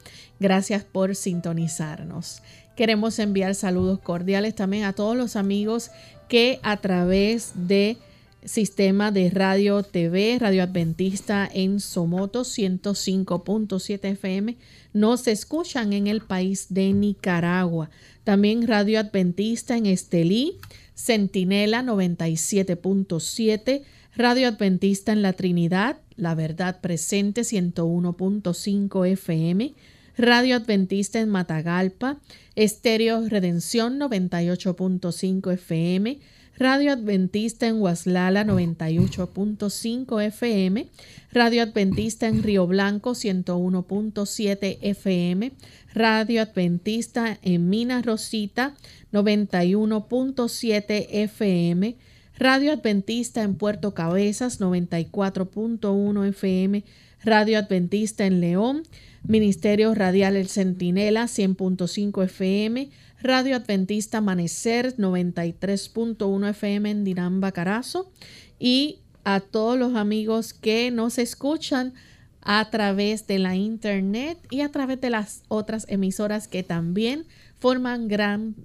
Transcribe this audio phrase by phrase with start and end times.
[0.43, 2.43] Gracias por sintonizarnos.
[2.75, 5.93] Queremos enviar saludos cordiales también a todos los amigos
[6.29, 7.97] que a través de
[8.45, 14.57] sistema de radio TV, Radio Adventista en Somoto 105.7 FM,
[14.93, 17.89] nos escuchan en el país de Nicaragua.
[18.25, 20.59] También Radio Adventista en Estelí,
[20.97, 23.83] Centinela 97.7,
[24.17, 29.75] Radio Adventista en La Trinidad, La Verdad Presente 101.5 FM,
[30.17, 32.19] Radio Adventista en Matagalpa,
[32.55, 36.21] Estéreo Redención 98.5 FM,
[36.59, 40.87] Radio Adventista en Huaslala 98.5 FM,
[41.33, 45.53] Radio Adventista en Río Blanco 101.7 FM,
[45.95, 48.75] Radio Adventista en Mina Rosita
[49.13, 51.97] 91.7 FM,
[52.37, 56.85] Radio Adventista en Puerto Cabezas 94.1 FM,
[57.25, 58.83] Radio Adventista en León
[59.25, 62.91] Ministerio Radial El Centinela 100.5 FM,
[63.23, 68.11] Radio Adventista Amanecer 93.1 FM en Dinamba Carazo
[68.59, 71.95] y a todos los amigos que nos escuchan
[72.41, 77.25] a través de la internet y a través de las otras emisoras que también
[77.61, 78.57] forman gran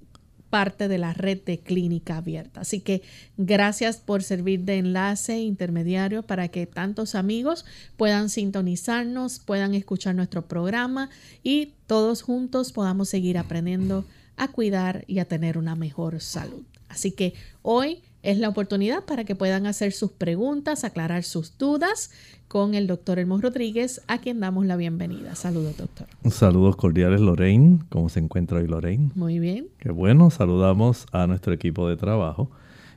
[0.50, 2.60] parte de la red de clínica abierta.
[2.60, 3.02] Así que
[3.36, 7.64] gracias por servir de enlace intermediario para que tantos amigos
[7.96, 11.10] puedan sintonizarnos, puedan escuchar nuestro programa
[11.42, 14.04] y todos juntos podamos seguir aprendiendo
[14.36, 16.62] a cuidar y a tener una mejor salud.
[16.88, 22.10] Así que hoy es la oportunidad para que puedan hacer sus preguntas, aclarar sus dudas
[22.48, 25.34] con el doctor Elmo Rodríguez, a quien damos la bienvenida.
[25.34, 26.06] Saludos, doctor.
[26.30, 27.80] Saludos cordiales, Lorraine.
[27.90, 29.10] ¿Cómo se encuentra hoy, Lorraine?
[29.14, 29.68] Muy bien.
[29.78, 30.30] Qué bueno.
[30.30, 32.50] Saludamos a nuestro equipo de trabajo.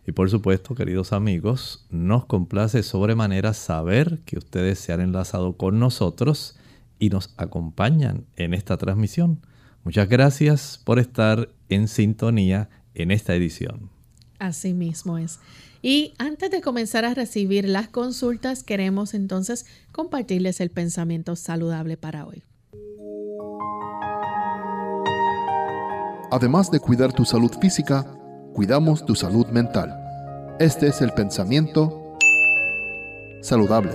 [0.08, 5.80] Y por supuesto, queridos amigos, nos complace sobremanera saber que ustedes se han enlazado con
[5.80, 6.58] nosotros
[6.98, 9.42] y nos acompañan en esta transmisión.
[9.84, 13.91] Muchas gracias por estar en sintonía en esta edición.
[14.42, 15.38] Así mismo es.
[15.84, 22.26] Y antes de comenzar a recibir las consultas, queremos entonces compartirles el pensamiento saludable para
[22.26, 22.42] hoy.
[26.32, 28.04] Además de cuidar tu salud física,
[28.56, 29.96] cuidamos tu salud mental.
[30.60, 32.18] Este es el pensamiento
[33.44, 33.92] saludable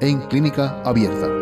[0.00, 1.39] en clínica abierta.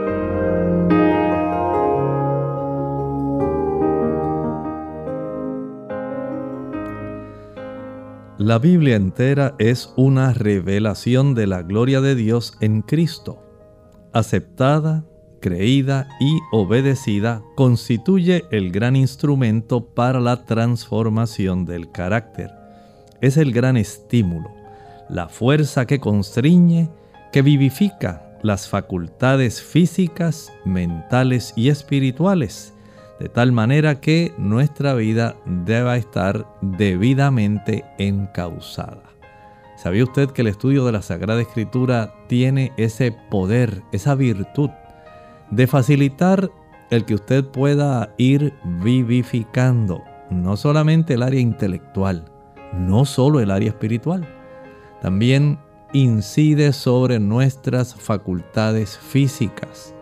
[8.48, 13.44] La Biblia entera es una revelación de la gloria de Dios en Cristo.
[14.14, 15.04] aceptada,
[15.38, 22.50] creída y obedecida constituye el gran instrumento para la transformación del carácter.
[23.20, 24.48] Es el gran estímulo,
[25.10, 26.88] la fuerza que constriñe,
[27.32, 32.72] que vivifica las facultades físicas, mentales y espirituales,
[33.20, 39.02] de tal manera que nuestra vida deba estar debidamente encausada.
[39.76, 44.70] ¿Sabía usted que el estudio de la Sagrada Escritura tiene ese poder, esa virtud
[45.50, 46.50] de facilitar
[46.90, 52.24] el que usted pueda ir vivificando no solamente el área intelectual,
[52.72, 54.26] no solo el área espiritual,
[55.00, 55.58] también
[55.92, 59.94] incide sobre nuestras facultades físicas.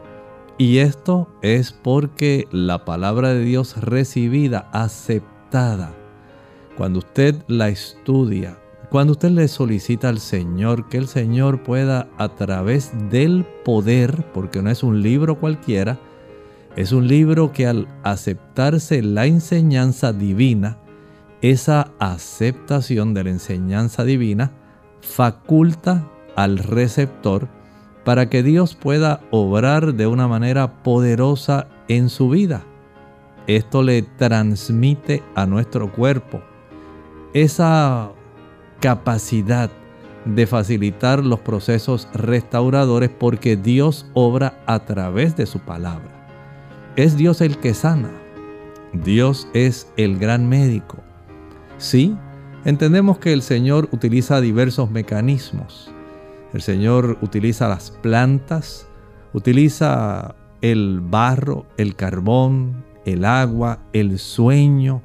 [0.59, 5.93] Y esto es porque la palabra de Dios recibida, aceptada,
[6.79, 8.59] cuando usted la estudia,
[8.91, 14.63] cuando usted le solicita al Señor que el Señor pueda a través del poder, porque
[14.63, 15.99] no es un libro cualquiera,
[16.75, 20.79] es un libro que al aceptarse la enseñanza divina,
[21.43, 24.53] esa aceptación de la enseñanza divina
[25.03, 27.49] faculta al receptor
[28.07, 32.63] para que Dios pueda obrar de una manera poderosa en su vida.
[33.49, 36.41] Esto le transmite a nuestro cuerpo
[37.35, 38.13] esa
[38.79, 39.73] capacidad
[40.25, 46.29] de facilitar los procesos restauradores porque Dios obra a través de su palabra.
[46.95, 48.13] Es Dios el que sana.
[48.93, 50.99] Dios es el gran médico.
[51.79, 52.17] Sí,
[52.65, 55.91] entendemos que el Señor utiliza diversos mecanismos.
[56.57, 58.89] El Señor utiliza las plantas,
[59.33, 65.03] utiliza el barro, el carbón, el agua, el sueño,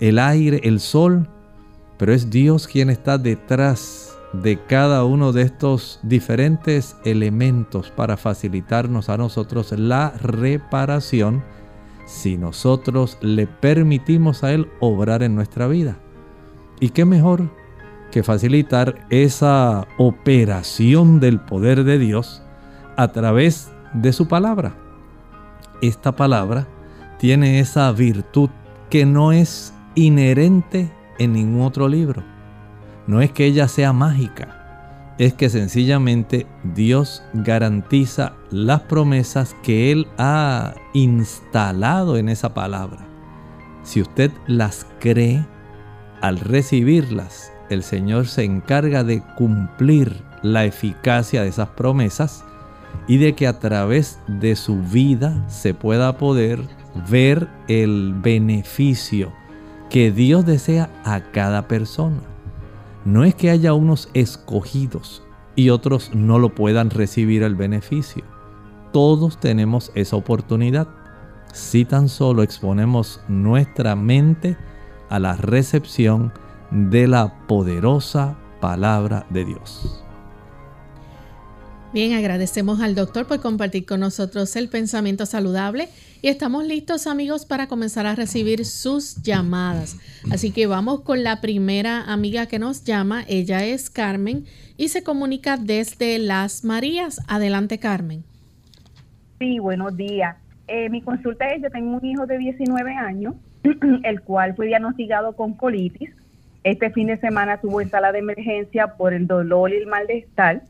[0.00, 1.28] el aire, el sol
[2.02, 9.08] pero es Dios quien está detrás de cada uno de estos diferentes elementos para facilitarnos
[9.08, 11.44] a nosotros la reparación
[12.06, 15.96] si nosotros le permitimos a Él obrar en nuestra vida.
[16.80, 17.50] ¿Y qué mejor
[18.12, 22.44] que facilitar esa operación del poder de Dios
[22.96, 24.76] a través de su palabra?
[25.80, 26.68] Esta palabra
[27.18, 28.50] tiene esa virtud
[28.88, 32.22] que no es inherente en ningún otro libro.
[33.06, 40.06] No es que ella sea mágica, es que sencillamente Dios garantiza las promesas que Él
[40.18, 43.06] ha instalado en esa palabra.
[43.82, 45.44] Si usted las cree,
[46.20, 52.44] al recibirlas, el Señor se encarga de cumplir la eficacia de esas promesas
[53.06, 56.60] y de que a través de su vida se pueda poder
[57.08, 59.32] ver el beneficio
[59.90, 62.20] que Dios desea a cada persona.
[63.04, 65.22] No es que haya unos escogidos
[65.56, 68.24] y otros no lo puedan recibir el beneficio.
[68.92, 70.88] Todos tenemos esa oportunidad
[71.52, 74.56] si tan solo exponemos nuestra mente
[75.10, 76.32] a la recepción
[76.72, 80.02] de la poderosa palabra de Dios.
[81.92, 85.90] Bien, agradecemos al doctor por compartir con nosotros el pensamiento saludable
[86.22, 89.98] y estamos listos amigos para comenzar a recibir sus llamadas.
[90.30, 93.24] Así que vamos con la primera amiga que nos llama.
[93.28, 94.46] Ella es Carmen
[94.78, 97.20] y se comunica desde Las Marías.
[97.28, 98.24] Adelante Carmen.
[99.38, 100.36] Sí, buenos días.
[100.68, 103.34] Eh, mi consulta es, yo tengo un hijo de 19 años,
[104.04, 106.08] el cual fue diagnosticado con colitis.
[106.64, 110.62] Este fin de semana tuvo en sala de emergencia por el dolor y el malestar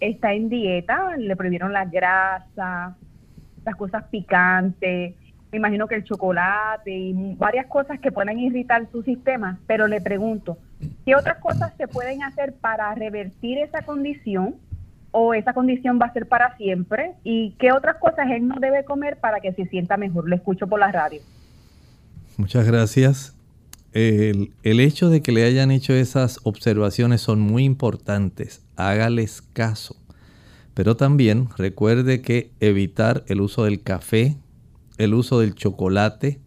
[0.00, 2.96] está en dieta, le prohibieron la grasa,
[3.64, 5.14] las cosas picantes,
[5.52, 10.00] me imagino que el chocolate y varias cosas que pueden irritar su sistema, pero le
[10.00, 10.58] pregunto,
[11.04, 14.56] ¿qué otras cosas se pueden hacer para revertir esa condición
[15.10, 17.14] o esa condición va a ser para siempre?
[17.24, 20.28] ¿Y qué otras cosas él no debe comer para que se sienta mejor?
[20.28, 21.20] Lo escucho por la radio.
[22.36, 23.39] Muchas gracias.
[23.92, 28.62] El, hecho de que le hayan hecho esas observaciones son muy importantes.
[28.76, 29.96] Hágales caso.
[30.74, 34.36] Pero también recuerde que evitar el uso del café,
[34.98, 36.40] el uso del chocolate,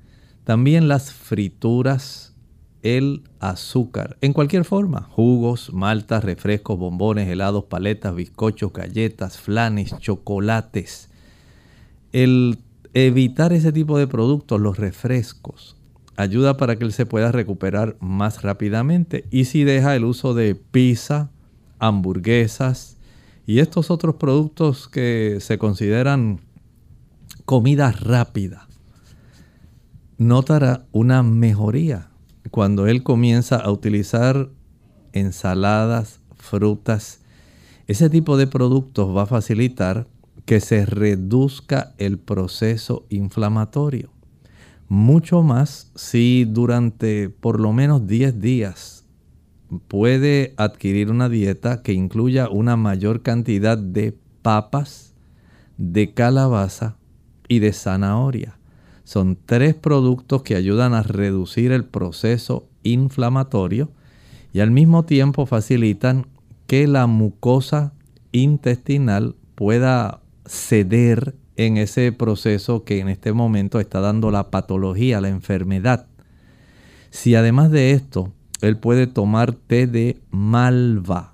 [0.46, 2.34] también las frituras,
[2.82, 11.10] el azúcar, en cualquier forma, jugos, maltas, refrescos, bombones, helados, paletas, bizcochos, galletas, flanes, chocolates.
[12.12, 12.60] El
[12.94, 15.78] evitar ese tipo de productos, los refrescos,
[16.16, 19.26] ayuda para que él se pueda recuperar más rápidamente.
[19.32, 21.32] Y si deja el uso de pizza,
[21.80, 22.98] hamburguesas
[23.46, 26.40] y estos otros productos que se consideran
[27.46, 28.68] comida rápida,
[30.18, 32.10] notará una mejoría
[32.52, 34.50] cuando él comienza a utilizar
[35.12, 37.20] ensaladas, frutas.
[37.88, 40.08] Ese tipo de productos va a facilitar
[40.46, 44.13] que se reduzca el proceso inflamatorio.
[44.94, 49.06] Mucho más si durante por lo menos 10 días
[49.88, 55.16] puede adquirir una dieta que incluya una mayor cantidad de papas,
[55.80, 56.96] de calabaza
[57.48, 58.60] y de zanahoria.
[59.04, 63.90] Son tres productos que ayudan a reducir el proceso inflamatorio
[64.54, 66.28] y al mismo tiempo facilitan
[66.68, 67.94] que la mucosa
[68.32, 75.30] intestinal pueda ceder en ese proceso que en este momento está dando la patología, la
[75.30, 76.08] enfermedad.
[77.10, 81.34] Si además de esto, él puede tomar té de malva,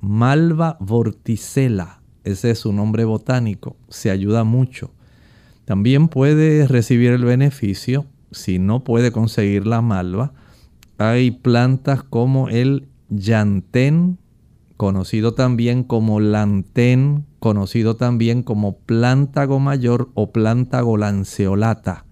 [0.00, 4.90] malva vorticela, ese es su nombre botánico, se ayuda mucho.
[5.64, 10.32] También puede recibir el beneficio, si no puede conseguir la malva,
[10.98, 14.18] hay plantas como el llantén,
[14.82, 22.04] conocido también como lantén, conocido también como plántago mayor o plántago lanceolata.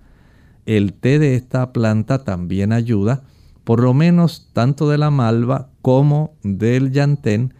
[0.66, 3.24] El té de esta planta también ayuda,
[3.64, 7.54] por lo menos tanto de la malva como del llantén,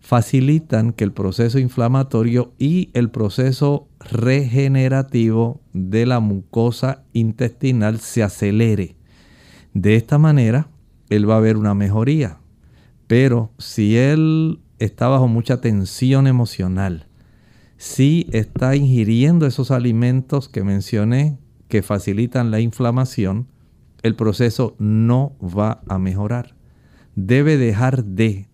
[0.00, 8.96] facilitan que el proceso inflamatorio y el proceso regenerativo de la mucosa intestinal se acelere.
[9.72, 10.66] De esta manera,
[11.10, 12.40] él va a ver una mejoría.
[13.08, 17.08] Pero si él está bajo mucha tensión emocional,
[17.78, 21.38] si está ingiriendo esos alimentos que mencioné
[21.68, 23.48] que facilitan la inflamación,
[24.02, 26.54] el proceso no va a mejorar.
[27.14, 28.48] Debe dejar de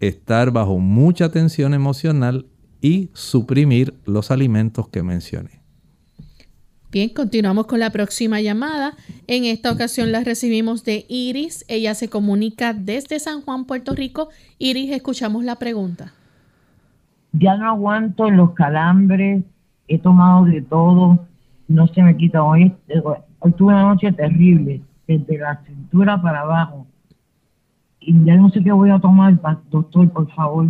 [0.00, 2.46] estar bajo mucha tensión emocional
[2.80, 5.63] y suprimir los alimentos que mencioné.
[6.94, 8.92] Bien, continuamos con la próxima llamada.
[9.26, 11.64] En esta ocasión la recibimos de Iris.
[11.66, 14.28] Ella se comunica desde San Juan, Puerto Rico.
[14.58, 16.12] Iris, escuchamos la pregunta.
[17.32, 19.42] Ya no aguanto los calambres,
[19.88, 21.18] he tomado de todo,
[21.66, 22.44] no se me quita.
[22.44, 22.72] Hoy,
[23.40, 26.86] hoy tuve una noche terrible, desde la cintura para abajo.
[27.98, 29.36] Y ya no sé qué voy a tomar,
[29.68, 30.68] doctor, por favor.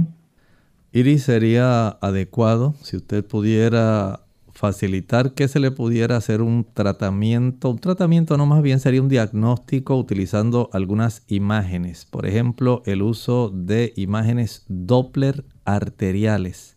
[0.91, 4.24] Iris, sería adecuado si usted pudiera
[4.55, 9.09] facilitar que se le pudiera hacer un tratamiento, un tratamiento no más bien sería un
[9.09, 16.77] diagnóstico utilizando algunas imágenes, por ejemplo el uso de imágenes Doppler arteriales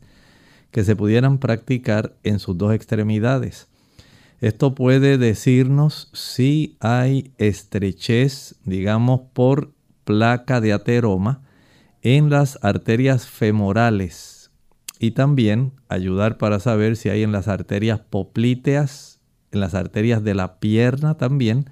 [0.71, 3.67] que se pudieran practicar en sus dos extremidades.
[4.41, 9.71] Esto puede decirnos si hay estrechez, digamos, por
[10.03, 11.41] placa de ateroma
[12.03, 14.36] en las arterias femorales
[14.99, 19.19] y también ayudar para saber si hay en las arterias poplíteas,
[19.51, 21.69] en las arterias de la pierna también,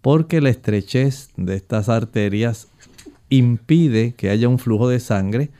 [0.00, 2.68] porque la estrechez de estas arterias
[3.28, 5.50] impide que haya un flujo de sangre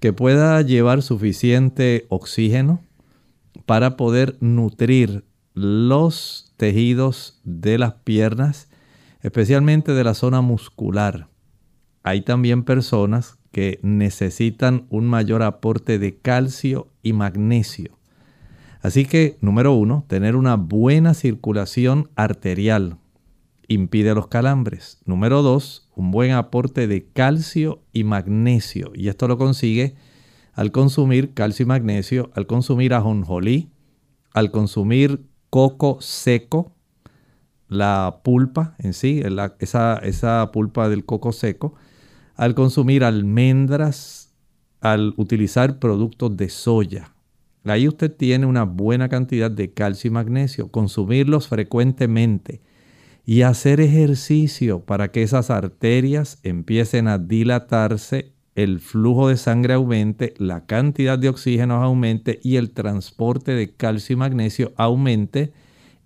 [0.00, 2.80] que pueda llevar suficiente oxígeno
[3.64, 8.68] para poder nutrir los tejidos de las piernas,
[9.22, 11.28] especialmente de la zona muscular.
[12.02, 17.96] Hay también personas que necesitan un mayor aporte de calcio y magnesio.
[18.82, 22.98] Así que, número uno, tener una buena circulación arterial
[23.66, 25.00] impide los calambres.
[25.06, 28.92] Número dos, un buen aporte de calcio y magnesio.
[28.94, 29.94] Y esto lo consigue
[30.52, 33.70] al consumir calcio y magnesio, al consumir ajonjolí,
[34.34, 36.74] al consumir coco seco,
[37.68, 39.22] la pulpa en sí,
[39.60, 41.74] esa, esa pulpa del coco seco,
[42.36, 44.34] al consumir almendras,
[44.80, 47.12] al utilizar productos de soya.
[47.64, 50.68] Ahí usted tiene una buena cantidad de calcio y magnesio.
[50.68, 52.60] Consumirlos frecuentemente
[53.24, 60.32] y hacer ejercicio para que esas arterias empiecen a dilatarse, el flujo de sangre aumente,
[60.38, 65.52] la cantidad de oxígeno aumente y el transporte de calcio y magnesio aumente.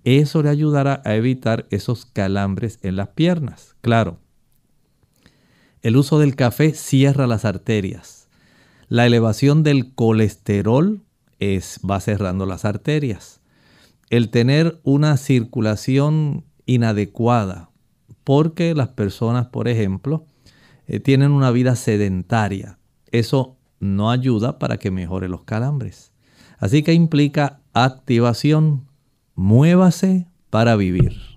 [0.03, 3.77] Eso le ayudará a evitar esos calambres en las piernas.
[3.83, 4.19] Claro,
[5.83, 8.29] el uso del café cierra las arterias.
[8.89, 11.03] La elevación del colesterol
[11.39, 13.41] es, va cerrando las arterias.
[14.11, 17.71] El tener una circulación inadecuada,
[18.25, 20.27] porque las personas, por ejemplo,
[20.87, 22.79] eh, tienen una vida sedentaria.
[23.11, 26.13] Eso no ayuda para que mejore los calambres.
[26.59, 28.87] Así que implica activación.
[29.35, 31.30] Muévase para vivir.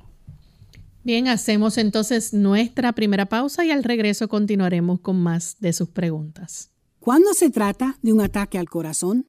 [1.05, 6.71] Bien, hacemos entonces nuestra primera pausa y al regreso continuaremos con más de sus preguntas.
[7.01, 9.27] ¿Cuándo se trata de un ataque al corazón?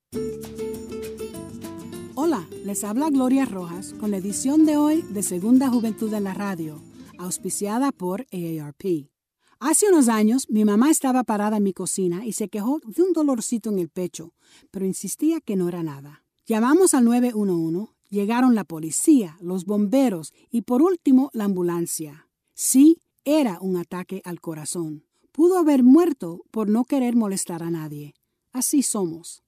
[2.15, 6.35] Hola, les habla Gloria Rojas con la edición de hoy de Segunda Juventud en la
[6.35, 6.81] Radio,
[7.19, 9.11] auspiciada por AARP.
[9.59, 13.13] Hace unos años mi mamá estaba parada en mi cocina y se quejó de un
[13.13, 14.33] dolorcito en el pecho,
[14.71, 16.25] pero insistía que no era nada.
[16.47, 22.29] Llamamos al 911, llegaron la policía, los bomberos y por último la ambulancia.
[22.55, 25.05] Sí, era un ataque al corazón.
[25.33, 28.15] Pudo haber muerto por no querer molestar a nadie.
[28.53, 29.43] Así somos.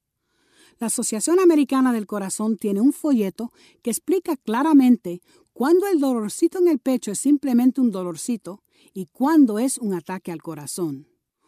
[0.79, 5.23] La Asociación Americana del Corazón tiene un folleto que explica claramente
[5.55, 10.33] cuándo el dolorcito en el pecho es simplemente un dolorcito y cuándo es un ataque
[10.33, 11.07] al corazón.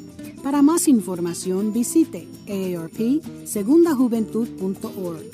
[0.42, 5.30] Para más información, visite aarpsegundajuventud.org.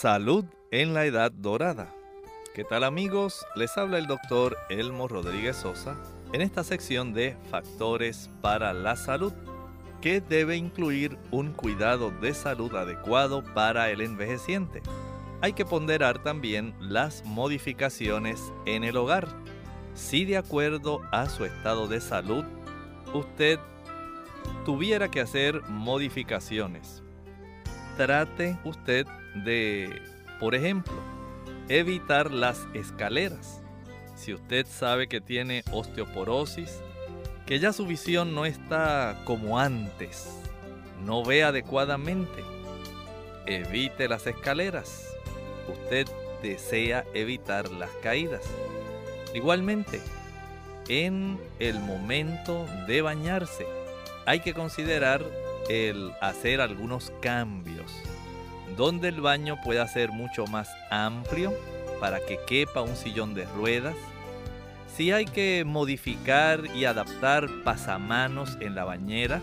[0.00, 1.94] Salud en la Edad Dorada.
[2.54, 3.46] ¿Qué tal amigos?
[3.56, 5.96] Les habla el doctor Elmo Rodríguez Sosa
[6.34, 9.32] en esta sección de Factores para la Salud,
[10.04, 14.82] que debe incluir un cuidado de salud adecuado para el envejeciente.
[15.40, 19.28] Hay que ponderar también las modificaciones en el hogar.
[19.94, 22.44] Si de acuerdo a su estado de salud,
[23.14, 23.58] usted
[24.66, 27.02] tuviera que hacer modificaciones,
[27.96, 29.06] trate usted
[29.42, 30.02] de
[30.38, 30.92] por ejemplo,
[31.70, 33.62] evitar las escaleras.
[34.16, 36.82] Si usted sabe que tiene osteoporosis,
[37.46, 40.40] que ya su visión no está como antes,
[41.04, 42.42] no ve adecuadamente,
[43.46, 45.08] evite las escaleras.
[45.68, 46.06] Usted
[46.42, 48.42] desea evitar las caídas.
[49.34, 50.00] Igualmente,
[50.88, 53.66] en el momento de bañarse,
[54.26, 55.22] hay que considerar
[55.68, 57.90] el hacer algunos cambios
[58.76, 61.52] donde el baño pueda ser mucho más amplio
[62.00, 63.94] para que quepa un sillón de ruedas.
[64.96, 69.42] Si hay que modificar y adaptar pasamanos en la bañera,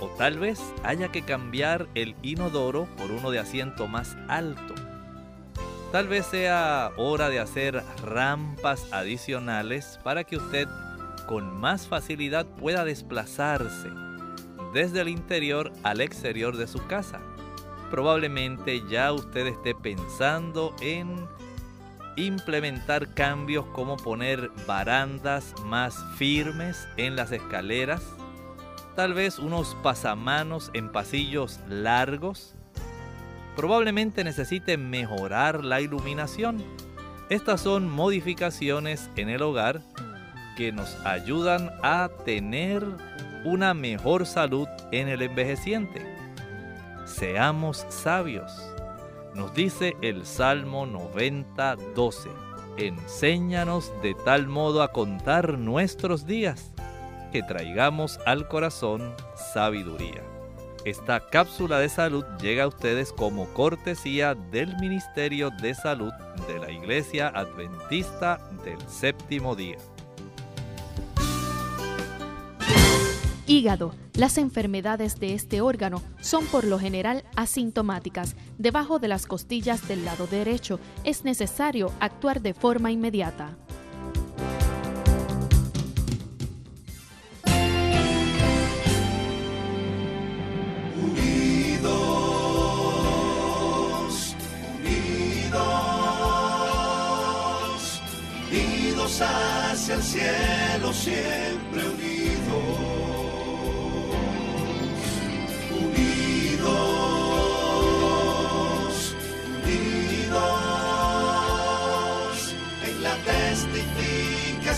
[0.00, 4.74] o tal vez haya que cambiar el inodoro por uno de asiento más alto.
[5.90, 10.68] Tal vez sea hora de hacer rampas adicionales para que usted
[11.26, 13.88] con más facilidad pueda desplazarse
[14.74, 17.20] desde el interior al exterior de su casa
[17.94, 21.28] probablemente ya usted esté pensando en
[22.16, 28.02] implementar cambios como poner barandas más firmes en las escaleras,
[28.96, 32.54] tal vez unos pasamanos en pasillos largos.
[33.56, 36.62] Probablemente necesite mejorar la iluminación.
[37.30, 39.80] Estas son modificaciones en el hogar
[40.56, 42.84] que nos ayudan a tener
[43.44, 46.14] una mejor salud en el envejeciente
[47.04, 48.73] seamos sabios.
[49.34, 52.30] Nos dice el Salmo 90, 12.
[52.76, 56.72] Enséñanos de tal modo a contar nuestros días
[57.32, 59.12] que traigamos al corazón
[59.52, 60.22] sabiduría.
[60.84, 66.12] Esta cápsula de salud llega a ustedes como cortesía del Ministerio de Salud
[66.46, 69.78] de la Iglesia Adventista del Séptimo Día.
[73.46, 73.94] Hígado.
[74.14, 78.36] Las enfermedades de este órgano son por lo general asintomáticas.
[78.56, 83.58] Debajo de las costillas del lado derecho es necesario actuar de forma inmediata.
[91.74, 91.94] Unidos,
[94.80, 95.52] unidos,
[98.50, 101.82] unidos hacia el cielo siempre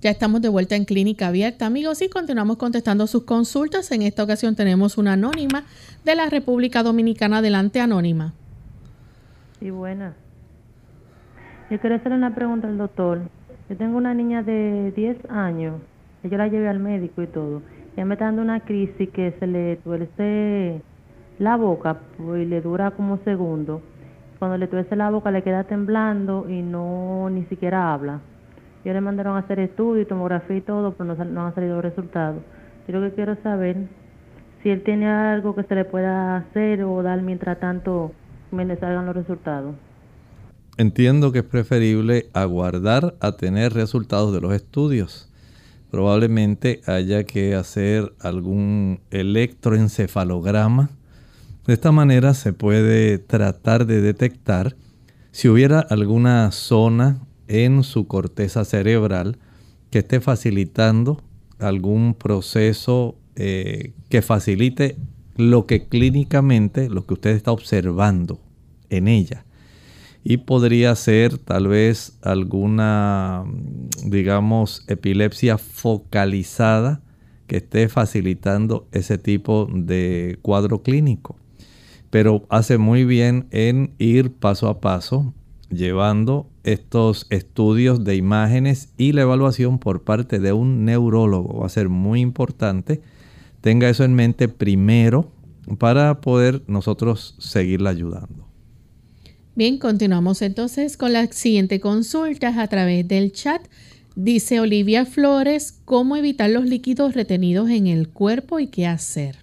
[0.00, 3.90] Ya estamos de vuelta en Clínica Abierta, amigos, y continuamos contestando sus consultas.
[3.90, 5.64] En esta ocasión tenemos una anónima
[6.04, 7.38] de la República Dominicana.
[7.38, 8.32] Adelante, anónima.
[9.58, 10.14] Sí, buena.
[11.68, 13.22] Yo quiero hacer una pregunta al doctor.
[13.68, 15.80] Yo tengo una niña de 10 años,
[16.22, 17.62] yo la llevé al médico y todo.
[17.96, 20.80] Ella me está dando una crisis que se le tuerce
[21.40, 23.82] la boca pues, y le dura como segundo.
[24.38, 28.20] Cuando le tuerce la boca le queda temblando y no ni siquiera habla.
[28.84, 32.42] Yo le mandaron a hacer estudios, tomografía y todo, pero no, han salido resultados.
[32.86, 33.88] Yo lo que quiero saber
[34.62, 38.12] si él tiene algo que se le pueda hacer o dar mientras tanto
[38.50, 39.74] me salgan los resultados.
[40.76, 45.28] Entiendo que es preferible aguardar a tener resultados de los estudios.
[45.90, 50.90] Probablemente haya que hacer algún electroencefalograma.
[51.66, 54.76] De esta manera se puede tratar de detectar
[55.30, 59.38] si hubiera alguna zona en su corteza cerebral
[59.90, 61.22] que esté facilitando
[61.58, 64.96] algún proceso eh, que facilite
[65.36, 68.40] lo que clínicamente, lo que usted está observando
[68.90, 69.44] en ella.
[70.24, 73.44] Y podría ser tal vez alguna,
[74.04, 77.00] digamos, epilepsia focalizada
[77.46, 81.36] que esté facilitando ese tipo de cuadro clínico.
[82.10, 85.34] Pero hace muy bien en ir paso a paso
[85.70, 91.60] llevando estos estudios de imágenes y la evaluación por parte de un neurólogo.
[91.60, 93.00] Va a ser muy importante.
[93.60, 95.30] Tenga eso en mente primero
[95.78, 98.46] para poder nosotros seguirla ayudando.
[99.54, 103.60] Bien, continuamos entonces con la siguiente consulta a través del chat.
[104.14, 109.38] Dice Olivia Flores, ¿cómo evitar los líquidos retenidos en el cuerpo y qué hacer?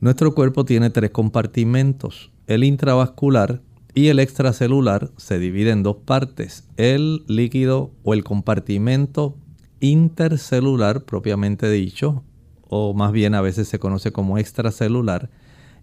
[0.00, 2.30] Nuestro cuerpo tiene tres compartimentos.
[2.46, 3.60] El intravascular,
[3.94, 9.36] y el extracelular se divide en dos partes, el líquido o el compartimento
[9.80, 12.22] intercelular propiamente dicho,
[12.68, 15.28] o más bien a veces se conoce como extracelular,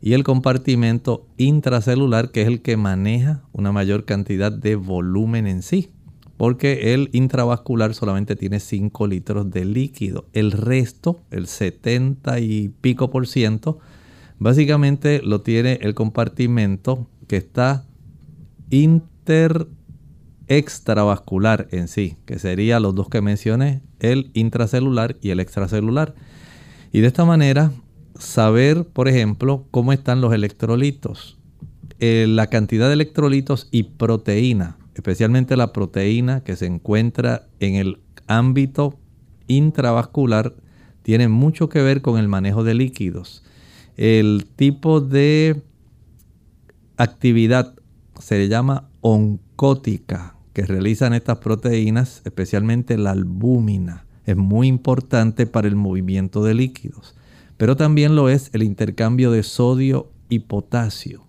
[0.01, 5.61] y el compartimento intracelular que es el que maneja una mayor cantidad de volumen en
[5.61, 5.91] sí,
[6.37, 13.11] porque el intravascular solamente tiene 5 litros de líquido, el resto, el 70 y pico
[13.11, 13.79] por ciento,
[14.39, 17.85] básicamente lo tiene el compartimento que está
[18.69, 19.67] inter
[20.47, 26.15] extravascular en sí, que serían los dos que mencioné, el intracelular y el extracelular.
[26.91, 27.71] Y de esta manera,
[28.17, 31.37] saber, por ejemplo, cómo están los electrolitos,
[31.99, 37.99] eh, la cantidad de electrolitos y proteína, especialmente la proteína que se encuentra en el
[38.27, 38.97] ámbito
[39.47, 40.55] intravascular,
[41.03, 43.43] tiene mucho que ver con el manejo de líquidos.
[43.97, 45.61] El tipo de
[46.97, 47.78] actividad
[48.19, 54.05] se le llama oncótica que realizan estas proteínas, especialmente la albúmina.
[54.25, 57.15] Es muy importante para el movimiento de líquidos,
[57.57, 61.25] pero también lo es el intercambio de sodio y potasio.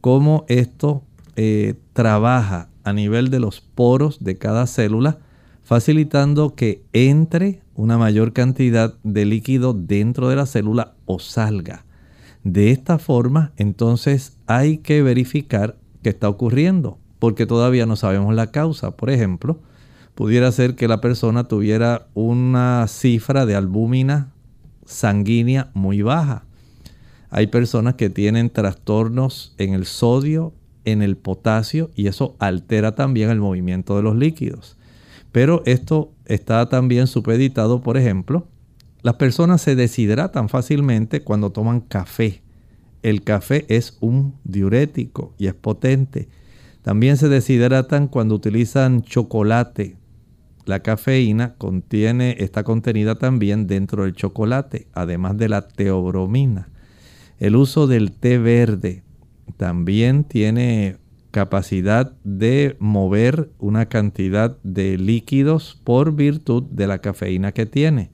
[0.00, 1.02] Cómo esto
[1.36, 5.18] eh, trabaja a nivel de los poros de cada célula,
[5.62, 11.84] facilitando que entre una mayor cantidad de líquido dentro de la célula o salga.
[12.44, 18.50] De esta forma, entonces hay que verificar qué está ocurriendo, porque todavía no sabemos la
[18.50, 18.96] causa.
[18.96, 19.60] Por ejemplo,
[20.14, 24.32] pudiera ser que la persona tuviera una cifra de albúmina
[24.84, 26.44] sanguínea muy baja.
[27.30, 30.52] Hay personas que tienen trastornos en el sodio,
[30.84, 34.76] en el potasio y eso altera también el movimiento de los líquidos.
[35.32, 38.48] Pero esto está también supeditado, por ejemplo,
[39.02, 42.42] las personas se deshidratan fácilmente cuando toman café.
[43.02, 46.28] El café es un diurético y es potente.
[46.82, 49.96] También se deshidratan cuando utilizan chocolate.
[50.66, 56.68] La cafeína contiene, está contenida también dentro del chocolate, además de la teobromina.
[57.38, 59.02] El uso del té verde
[59.56, 60.98] también tiene
[61.30, 68.10] capacidad de mover una cantidad de líquidos por virtud de la cafeína que tiene.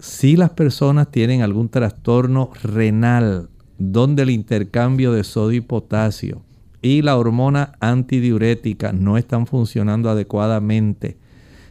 [0.00, 3.50] Si las personas tienen algún trastorno renal
[3.92, 6.42] donde el intercambio de sodio y potasio
[6.80, 11.16] y la hormona antidiurética no están funcionando adecuadamente,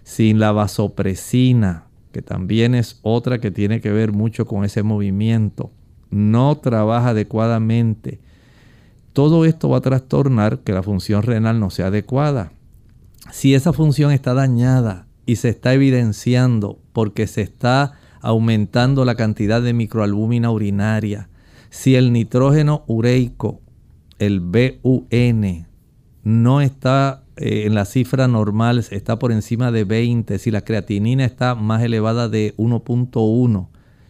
[0.03, 5.71] sin la vasopresina, que también es otra que tiene que ver mucho con ese movimiento,
[6.09, 8.19] no trabaja adecuadamente.
[9.13, 12.51] Todo esto va a trastornar que la función renal no sea adecuada.
[13.31, 19.61] Si esa función está dañada y se está evidenciando porque se está aumentando la cantidad
[19.61, 21.29] de microalbúmina urinaria,
[21.73, 23.59] si el nitrógeno ureico,
[24.19, 25.65] el BUN,
[26.21, 31.25] no está eh, en la cifra normal, está por encima de 20, si la creatinina
[31.25, 33.69] está más elevada de 1.1,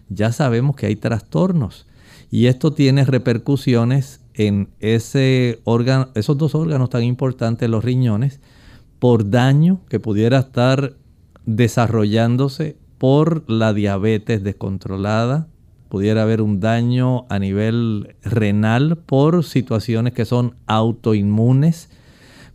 [0.10, 1.88] ya sabemos que hay trastornos.
[2.30, 8.42] Y esto tiene repercusiones en ese órgano, esos dos órganos tan importantes, los riñones,
[9.00, 10.98] por daño que pudiera estar
[11.46, 15.48] desarrollándose por la diabetes descontrolada,
[15.94, 21.92] pudiera haber un daño a nivel renal por situaciones que son autoinmunes,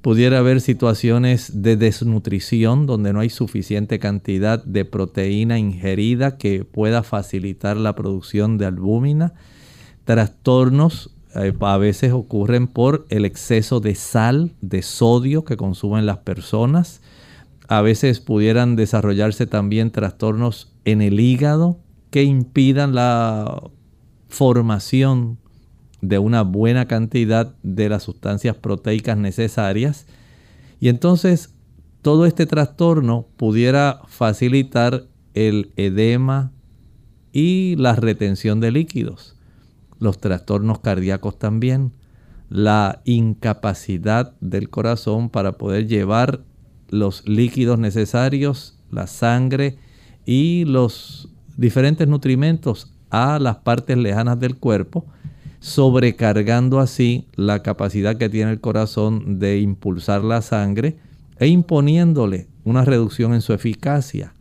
[0.02, 7.04] pudiera haber situaciones de desnutrición donde no hay suficiente cantidad de proteína ingerida que pueda
[7.04, 9.34] facilitar la producción de albúmina,
[10.04, 16.18] trastornos eh, a veces ocurren por el exceso de sal, de sodio que consumen las
[16.18, 17.02] personas.
[17.68, 21.78] A veces pudieran desarrollarse también trastornos en el hígado
[22.10, 23.62] que impidan la
[24.28, 25.38] formación
[26.00, 30.06] de una buena cantidad de las sustancias proteicas necesarias.
[30.80, 31.54] Y entonces
[32.02, 36.52] todo este trastorno pudiera facilitar el edema
[37.32, 39.38] y la retención de líquidos
[39.98, 41.92] los trastornos cardíacos también,
[42.48, 46.40] la incapacidad del corazón para poder llevar
[46.88, 49.78] los líquidos necesarios, la sangre
[50.24, 51.27] y los
[51.58, 55.04] diferentes nutrimentos a las partes lejanas del cuerpo,
[55.60, 60.96] sobrecargando así la capacidad que tiene el corazón de impulsar la sangre
[61.38, 64.32] e imponiéndole una reducción en su eficacia.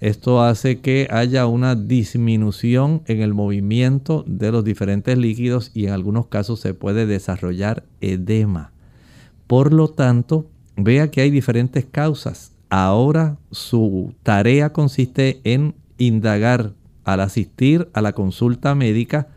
[0.00, 5.92] Esto hace que haya una disminución en el movimiento de los diferentes líquidos y en
[5.92, 8.72] algunos casos se puede desarrollar edema.
[9.46, 12.52] Por lo tanto, vea que hay diferentes causas.
[12.68, 16.72] Ahora su tarea consiste en indagar
[17.04, 19.28] al asistir a la consulta médica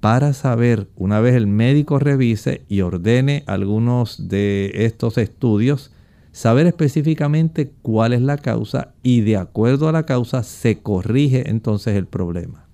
[0.00, 5.92] para saber, una vez el médico revise y ordene algunos de estos estudios,
[6.30, 11.96] saber específicamente cuál es la causa y de acuerdo a la causa se corrige entonces
[11.96, 12.66] el problema.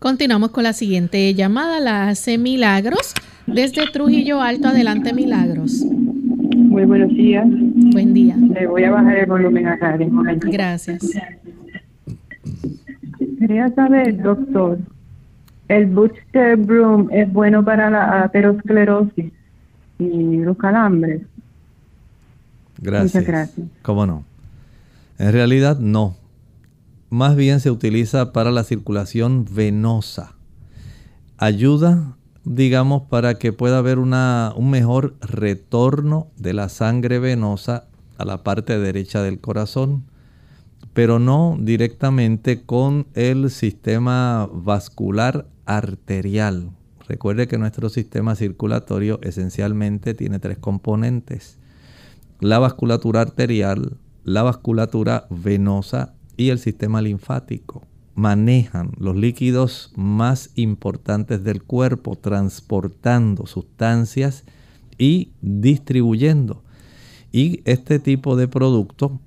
[0.00, 3.14] Continuamos con la siguiente llamada, la hace Milagros
[3.46, 4.68] desde Trujillo Alto.
[4.68, 5.84] Adelante, Milagros.
[6.56, 7.46] Muy buenos días.
[7.92, 8.34] Buen día.
[8.36, 10.48] Le voy a bajar el volumen acá de momento.
[10.50, 11.02] Gracias.
[13.40, 14.78] Quería saber, doctor,
[15.68, 19.32] ¿el Booster Broom es bueno para la aterosclerosis
[19.98, 21.22] y los calambres?
[22.76, 23.14] Gracias.
[23.14, 23.66] Muchas gracias.
[23.80, 24.24] ¿Cómo no?
[25.18, 26.16] En realidad no.
[27.08, 30.34] Más bien se utiliza para la circulación venosa.
[31.38, 37.84] Ayuda, digamos, para que pueda haber una, un mejor retorno de la sangre venosa
[38.18, 40.04] a la parte derecha del corazón,
[41.00, 46.72] pero no directamente con el sistema vascular arterial.
[47.08, 51.58] Recuerde que nuestro sistema circulatorio esencialmente tiene tres componentes
[52.38, 57.86] la vasculatura arterial, la vasculatura venosa y el sistema linfático.
[58.14, 64.44] Manejan los líquidos más importantes del cuerpo, transportando sustancias
[64.98, 66.62] y distribuyendo.
[67.32, 69.18] Y este tipo de producto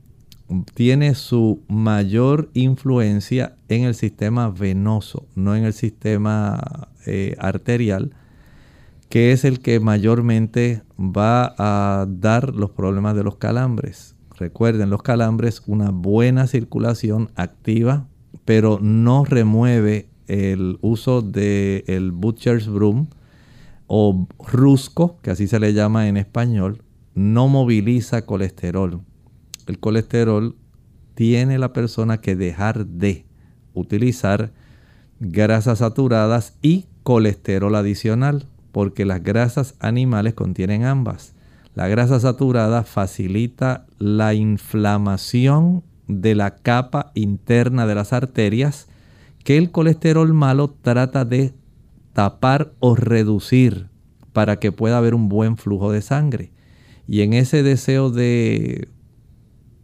[0.74, 8.12] tiene su mayor influencia en el sistema venoso, no en el sistema eh, arterial,
[9.10, 14.16] que es el que mayormente va a dar los problemas de los calambres.
[14.38, 18.08] Recuerden, los calambres, una buena circulación activa,
[18.46, 23.08] pero no remueve el uso del el Butcher's Broom
[23.88, 26.82] o rusco, que así se le llama en español,
[27.13, 29.02] no moviliza colesterol.
[29.67, 30.56] El colesterol
[31.15, 33.26] tiene la persona que dejar de
[33.73, 34.52] utilizar
[35.19, 41.34] grasas saturadas y colesterol adicional porque las grasas animales contienen ambas.
[41.76, 48.88] La grasa saturada facilita la inflamación de la capa interna de las arterias
[49.43, 51.54] que el colesterol malo trata de
[52.13, 53.88] tapar o reducir
[54.34, 56.52] para que pueda haber un buen flujo de sangre.
[57.08, 58.88] Y en ese deseo de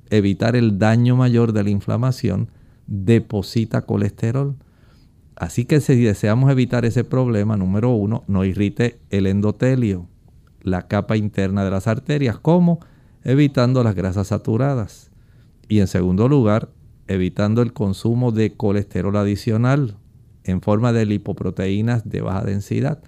[0.10, 2.50] evitar el daño mayor de la inflamación,
[2.88, 4.56] deposita colesterol.
[5.36, 10.08] Así que si deseamos evitar ese problema, número uno, no irrite el endotelio,
[10.62, 12.80] la capa interna de las arterias, como
[13.24, 15.12] evitando las grasas saturadas.
[15.68, 16.70] Y en segundo lugar,
[17.08, 19.98] evitando el consumo de colesterol adicional
[20.44, 23.02] en forma de lipoproteínas de baja densidad.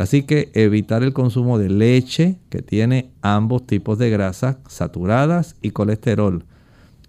[0.00, 5.70] Así que evitar el consumo de leche que tiene ambos tipos de grasas saturadas y
[5.72, 6.44] colesterol.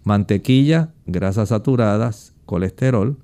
[0.04, 3.16] Mantequilla, grasas saturadas, colesterol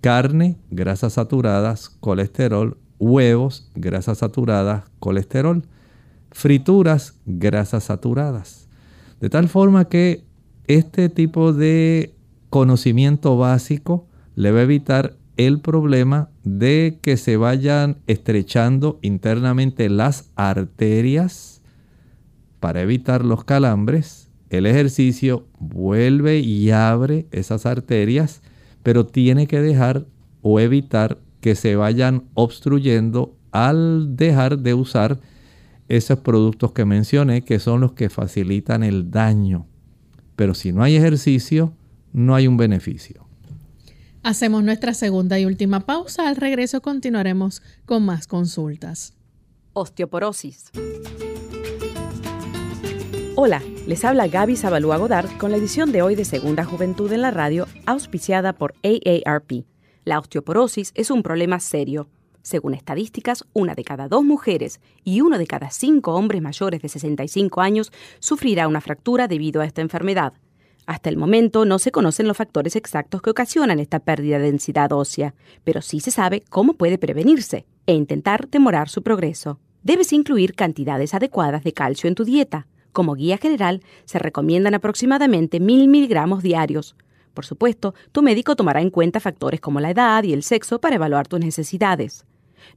[0.00, 5.64] carne, grasas saturadas, colesterol, huevos, grasas saturadas, colesterol,
[6.30, 8.68] frituras, grasas saturadas.
[9.20, 10.24] De tal forma que
[10.66, 12.14] este tipo de
[12.50, 20.30] conocimiento básico le va a evitar el problema de que se vayan estrechando internamente las
[20.36, 21.62] arterias
[22.60, 28.40] para evitar los calambres el ejercicio vuelve y abre esas arterias,
[28.82, 30.06] pero tiene que dejar
[30.40, 35.20] o evitar que se vayan obstruyendo al dejar de usar
[35.88, 39.66] esos productos que mencioné, que son los que facilitan el daño.
[40.36, 41.74] Pero si no hay ejercicio,
[42.12, 43.27] no hay un beneficio.
[44.28, 46.28] Hacemos nuestra segunda y última pausa.
[46.28, 49.14] Al regreso continuaremos con más consultas.
[49.72, 50.70] Osteoporosis.
[53.36, 57.22] Hola, les habla Gaby Zabalúa Godard con la edición de hoy de Segunda Juventud en
[57.22, 59.64] la Radio, auspiciada por AARP.
[60.04, 62.10] La osteoporosis es un problema serio.
[62.42, 66.90] Según estadísticas, una de cada dos mujeres y uno de cada cinco hombres mayores de
[66.90, 70.34] 65 años sufrirá una fractura debido a esta enfermedad.
[70.88, 74.90] Hasta el momento no se conocen los factores exactos que ocasionan esta pérdida de densidad
[74.90, 79.60] ósea, pero sí se sabe cómo puede prevenirse e intentar demorar su progreso.
[79.82, 85.60] Debes incluir cantidades adecuadas de calcio en tu dieta como guía general, se recomiendan aproximadamente
[85.60, 86.96] 1000 miligramos diarios.
[87.34, 90.96] Por supuesto, tu médico tomará en cuenta factores como la edad y el sexo para
[90.96, 92.24] evaluar tus necesidades.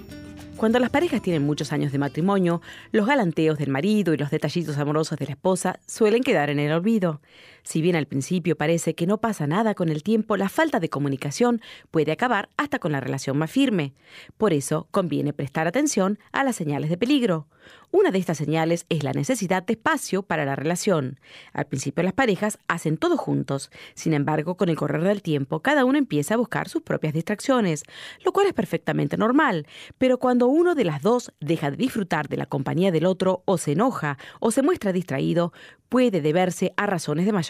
[0.57, 4.79] Cuando las parejas tienen muchos años de matrimonio, los galanteos del marido y los detallitos
[4.79, 7.21] amorosos de la esposa suelen quedar en el olvido.
[7.63, 10.89] Si bien al principio parece que no pasa nada con el tiempo, la falta de
[10.89, 13.95] comunicación puede acabar hasta con la relación más firme.
[14.37, 17.47] Por eso conviene prestar atención a las señales de peligro.
[17.93, 21.19] Una de estas señales es la necesidad de espacio para la relación.
[21.53, 23.71] Al principio las parejas hacen todo juntos.
[23.95, 27.83] Sin embargo, con el correr del tiempo, cada uno empieza a buscar sus propias distracciones,
[28.25, 29.67] lo cual es perfectamente normal.
[29.99, 33.59] Pero cuando uno de las dos deja de disfrutar de la compañía del otro o
[33.59, 35.53] se enoja o se muestra distraído,
[35.89, 37.50] puede deberse a razones de mayor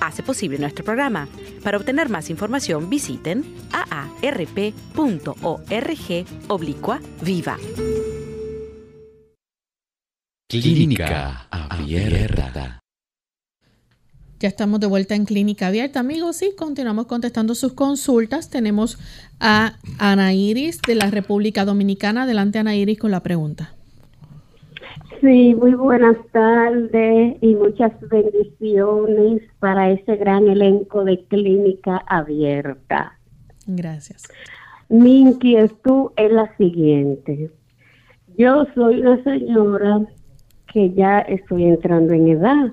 [0.00, 1.28] hace posible nuestro programa.
[1.62, 4.74] Para obtener más información visiten aarp.org
[6.48, 7.58] oblicua viva.
[10.48, 12.80] Clínica Abierta.
[14.40, 18.48] Ya estamos de vuelta en Clínica Abierta, amigos, y continuamos contestando sus consultas.
[18.48, 18.98] Tenemos
[19.38, 22.22] a Ana Iris de la República Dominicana.
[22.22, 23.74] Adelante, Ana Iris, con la pregunta.
[25.20, 33.18] Sí, muy buenas tardes y muchas bendiciones para ese gran elenco de Clínica Abierta.
[33.66, 34.28] Gracias.
[34.88, 37.50] Mi inquietud es la siguiente.
[38.38, 40.00] Yo soy una señora
[40.72, 42.72] que ya estoy entrando en edad,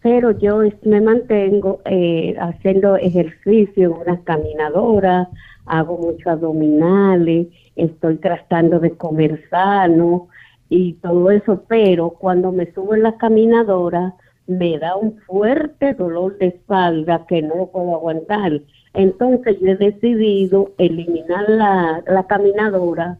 [0.00, 5.28] pero yo me mantengo eh, haciendo ejercicio en una caminadora,
[5.66, 10.28] hago muchos abdominales, estoy tratando de comer sano,
[10.70, 14.14] y todo eso, pero cuando me subo en la caminadora
[14.46, 18.62] me da un fuerte dolor de espalda que no puedo aguantar.
[18.94, 23.18] Entonces yo he decidido eliminar la, la caminadora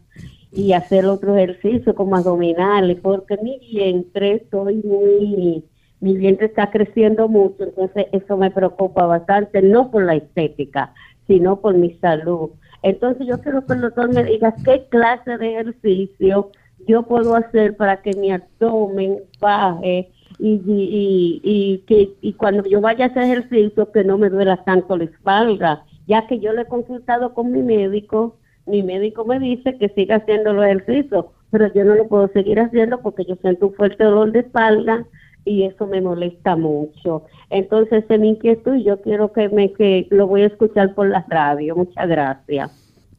[0.53, 5.65] y hacer otro ejercicio como abdominales, porque mi vientre, estoy muy,
[6.01, 10.95] mi vientre está creciendo mucho, entonces eso me preocupa bastante, no por la estética,
[11.27, 12.51] sino por mi salud.
[12.83, 16.51] Entonces yo quiero que el doctor me diga qué clase de ejercicio
[16.87, 22.81] yo puedo hacer para que mi abdomen baje y, y, y, que y cuando yo
[22.81, 26.63] vaya a hacer ejercicio que no me duela tanto la espalda, ya que yo le
[26.63, 31.73] he consultado con mi médico, mi médico me dice que siga haciendo los ejercicios, pero
[31.75, 35.07] yo no lo puedo seguir haciendo porque yo siento un fuerte dolor de espalda
[35.45, 37.25] y eso me molesta mucho.
[37.51, 41.25] Entonces, en mi inquietud, yo quiero que me que lo voy a escuchar por la
[41.29, 41.77] radio.
[41.77, 42.71] Muchas gracias.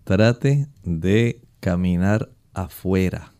[0.04, 3.32] Trate de caminar afuera.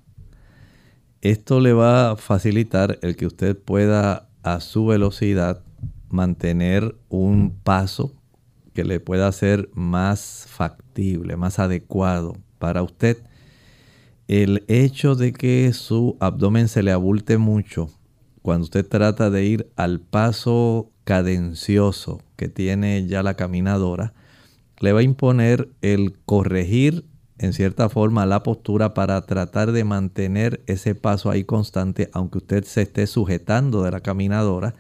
[1.22, 5.62] Esto le va a facilitar el que usted pueda a su velocidad
[6.10, 8.12] mantener un paso
[8.74, 13.24] que le pueda ser más factible, más adecuado para usted.
[14.28, 17.92] El hecho de que su abdomen se le abulte mucho
[18.42, 24.14] cuando usted trata de ir al paso cadencioso que tiene ya la caminadora,
[24.80, 27.06] le va a imponer el corregir
[27.42, 32.64] en cierta forma la postura para tratar de mantener ese paso ahí constante, aunque usted
[32.66, 34.76] se esté sujetando de la caminadora.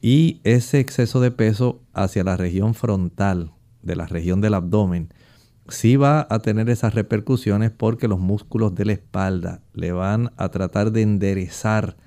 [0.00, 5.12] Y ese exceso de peso hacia la región frontal, de la región del abdomen,
[5.68, 10.48] sí va a tener esas repercusiones porque los músculos de la espalda le van a
[10.48, 11.98] tratar de enderezar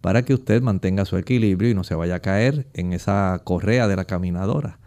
[0.00, 3.88] para que usted mantenga su equilibrio y no se vaya a caer en esa correa
[3.88, 4.78] de la caminadora.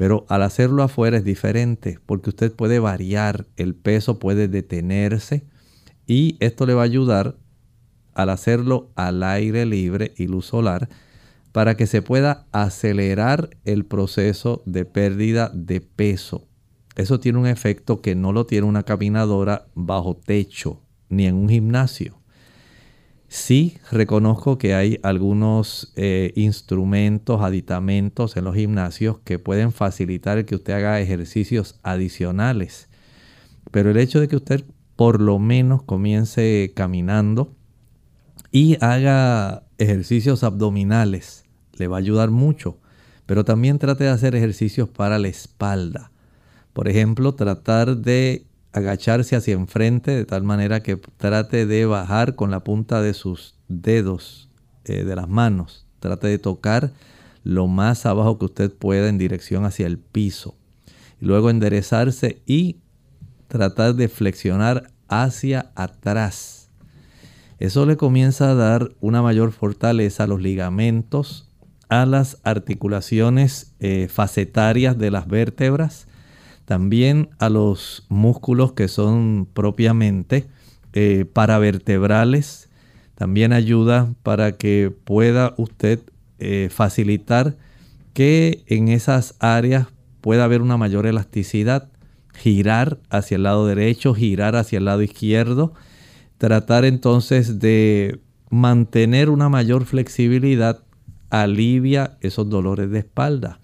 [0.00, 5.44] Pero al hacerlo afuera es diferente porque usted puede variar, el peso puede detenerse
[6.06, 7.36] y esto le va a ayudar
[8.14, 10.88] al hacerlo al aire libre y luz solar
[11.52, 16.48] para que se pueda acelerar el proceso de pérdida de peso.
[16.96, 20.80] Eso tiene un efecto que no lo tiene una caminadora bajo techo
[21.10, 22.19] ni en un gimnasio.
[23.32, 30.56] Sí reconozco que hay algunos eh, instrumentos, aditamentos en los gimnasios que pueden facilitar que
[30.56, 32.88] usted haga ejercicios adicionales.
[33.70, 34.64] Pero el hecho de que usted
[34.96, 37.54] por lo menos comience caminando
[38.50, 41.44] y haga ejercicios abdominales
[41.78, 42.78] le va a ayudar mucho.
[43.26, 46.10] Pero también trate de hacer ejercicios para la espalda.
[46.72, 52.50] Por ejemplo, tratar de agacharse hacia enfrente de tal manera que trate de bajar con
[52.50, 54.48] la punta de sus dedos
[54.84, 55.86] eh, de las manos.
[55.98, 56.92] Trate de tocar
[57.42, 60.56] lo más abajo que usted pueda en dirección hacia el piso.
[61.20, 62.78] Luego enderezarse y
[63.48, 66.70] tratar de flexionar hacia atrás.
[67.58, 71.50] Eso le comienza a dar una mayor fortaleza a los ligamentos,
[71.88, 76.06] a las articulaciones eh, facetarias de las vértebras
[76.70, 80.46] también a los músculos que son propiamente
[80.92, 82.70] eh, paravertebrales.
[83.16, 85.98] También ayuda para que pueda usted
[86.38, 87.56] eh, facilitar
[88.12, 89.88] que en esas áreas
[90.20, 91.88] pueda haber una mayor elasticidad,
[92.34, 95.72] girar hacia el lado derecho, girar hacia el lado izquierdo,
[96.38, 100.84] tratar entonces de mantener una mayor flexibilidad
[101.30, 103.59] alivia esos dolores de espalda.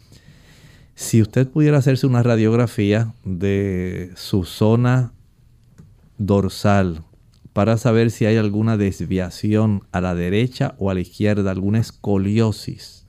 [0.96, 5.12] Si usted pudiera hacerse una radiografía de su zona
[6.16, 7.04] dorsal
[7.52, 13.06] para saber si hay alguna desviación a la derecha o a la izquierda, alguna escoliosis.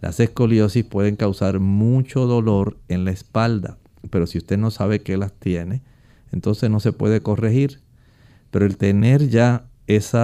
[0.00, 3.78] Las escoliosis pueden causar mucho dolor en la espalda,
[4.10, 5.82] pero si usted no sabe que las tiene,
[6.32, 7.80] entonces no se puede corregir.
[8.50, 10.16] Pero el tener ya ese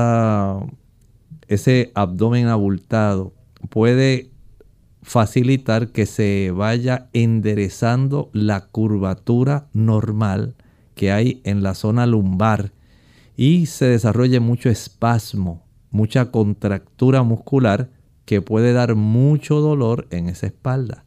[1.95, 3.33] abdomen abultado
[3.71, 4.33] puede
[5.07, 10.57] facilitar que se vaya enderezando la curvatura normal
[10.97, 12.73] que hay en la zona lumbar
[13.37, 17.89] y se desarrolle mucho espasmo, mucha contractura muscular
[18.25, 21.05] que puede dar mucho dolor en esa espalda.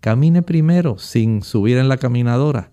[0.00, 2.72] Camine primero sin subir en la caminadora.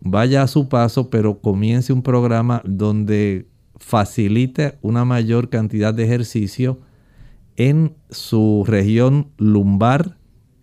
[0.00, 3.48] Vaya a su paso, pero comience un programa donde
[3.78, 6.80] facilite una mayor cantidad de ejercicio
[7.60, 10.16] en su región lumbar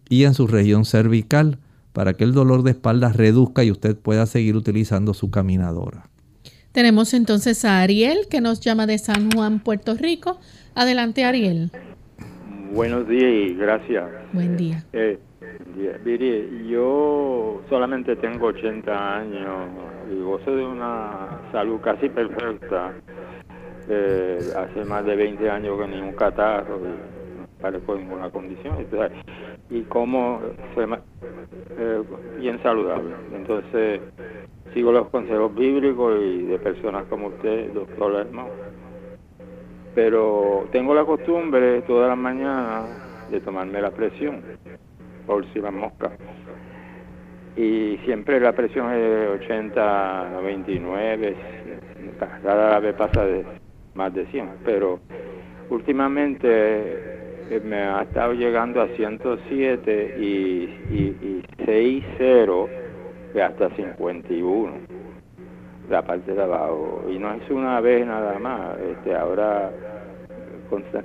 [0.09, 1.59] y en su región cervical
[1.93, 6.09] para que el dolor de espalda reduzca y usted pueda seguir utilizando su caminadora.
[6.71, 10.39] Tenemos entonces a Ariel que nos llama de San Juan, Puerto Rico.
[10.73, 11.69] Adelante, Ariel.
[12.73, 14.09] Buenos días y gracias.
[14.33, 14.83] Buen día.
[14.93, 15.19] Eh,
[16.03, 19.69] mire, yo solamente tengo 80 años
[20.11, 22.91] y gozo de una salud casi perfecta.
[23.89, 28.75] Eh, hace más de 20 años que ni un catarro y no padezco ninguna condición.
[29.69, 30.41] y cómo
[31.77, 32.03] eh,
[32.38, 33.15] bien saludable.
[33.33, 34.01] Entonces,
[34.73, 38.49] sigo los consejos bíblicos y de personas como usted, doctor Lermo.
[39.95, 44.41] Pero tengo la costumbre todas las mañanas de tomarme la presión
[45.25, 46.11] por si las moscas.
[47.55, 51.35] Y siempre la presión es de 80, 99,
[52.43, 53.45] cada vez pasa de
[53.97, 54.99] más de 100, pero
[55.69, 56.47] últimamente
[57.49, 60.23] eh, me ha estado llegando a 107 y,
[60.89, 62.67] y, y 6-0
[63.41, 64.73] hasta 51
[65.89, 67.03] la parte de abajo.
[67.09, 69.71] Y no es una vez nada más este ahora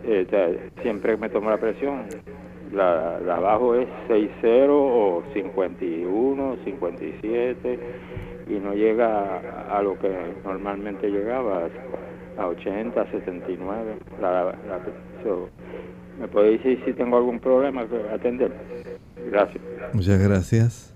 [0.04, 2.06] este, siempre me tomo la presión.
[2.72, 7.78] La, de abajo es 6-0 o 51 57
[8.48, 10.10] y no llega a, lo que
[10.44, 11.68] normalmente llegaba
[12.38, 14.54] a 80 79 la,
[16.18, 18.52] me puede decir si tengo algún problema atender
[19.30, 19.62] gracias.
[19.92, 20.94] Muchas gracias.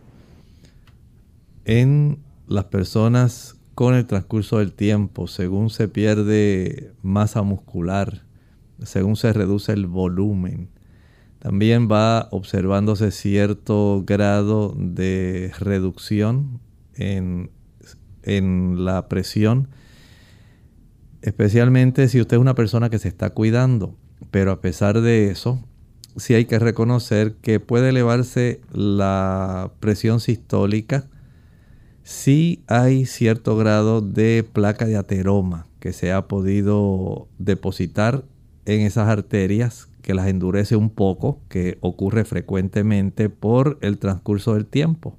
[1.64, 8.22] En las personas con el transcurso del tiempo, según se pierde masa muscular,
[8.82, 10.70] según se reduce el volumen,
[11.40, 16.60] también va observándose cierto grado de reducción
[16.94, 17.50] en,
[18.22, 19.68] en, la presión,
[21.22, 23.94] especialmente si usted es una persona que se está cuidando.
[24.30, 25.62] Pero a pesar de eso,
[26.16, 31.08] sí hay que reconocer que puede elevarse la presión sistólica
[32.06, 38.24] sí hay cierto grado de placa de ateroma que se ha podido depositar
[38.64, 44.66] en esas arterias que las endurece un poco, que ocurre frecuentemente por el transcurso del
[44.66, 45.16] tiempo.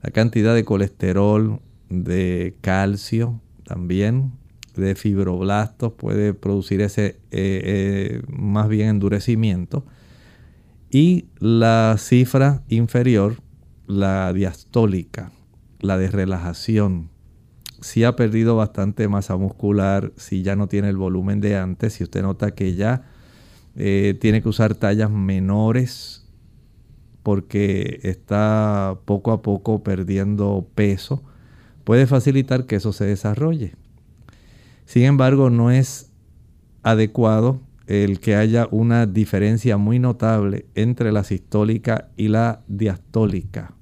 [0.00, 1.58] La cantidad de colesterol,
[1.90, 4.30] de calcio también,
[4.76, 9.84] de fibroblastos puede producir ese eh, eh, más bien endurecimiento.
[10.90, 13.36] Y la cifra inferior,
[13.86, 15.32] la diastólica,
[15.80, 17.10] la de relajación.
[17.80, 22.04] Si ha perdido bastante masa muscular, si ya no tiene el volumen de antes, si
[22.04, 23.04] usted nota que ya
[23.74, 26.24] eh, tiene que usar tallas menores
[27.22, 31.24] porque está poco a poco perdiendo peso,
[31.84, 33.74] puede facilitar que eso se desarrolle.
[34.86, 36.10] Sin embargo, no es
[36.82, 43.74] adecuado el que haya una diferencia muy notable entre la sistólica y la diastólica.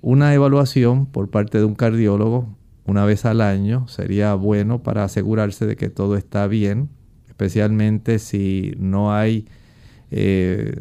[0.00, 5.66] Una evaluación por parte de un cardiólogo una vez al año sería bueno para asegurarse
[5.66, 6.88] de que todo está bien,
[7.28, 9.46] especialmente si no hay
[10.10, 10.74] eh,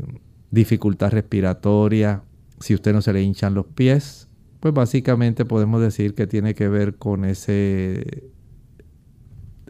[0.52, 2.24] dificultad respiratoria,
[2.60, 4.28] si usted no se le hinchan los pies,
[4.60, 8.32] pues básicamente podemos decir que tiene que ver con ese,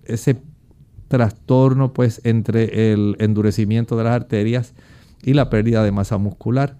[0.07, 0.41] ese
[1.07, 4.73] trastorno pues entre el endurecimiento de las arterias
[5.23, 6.77] y la pérdida de masa muscular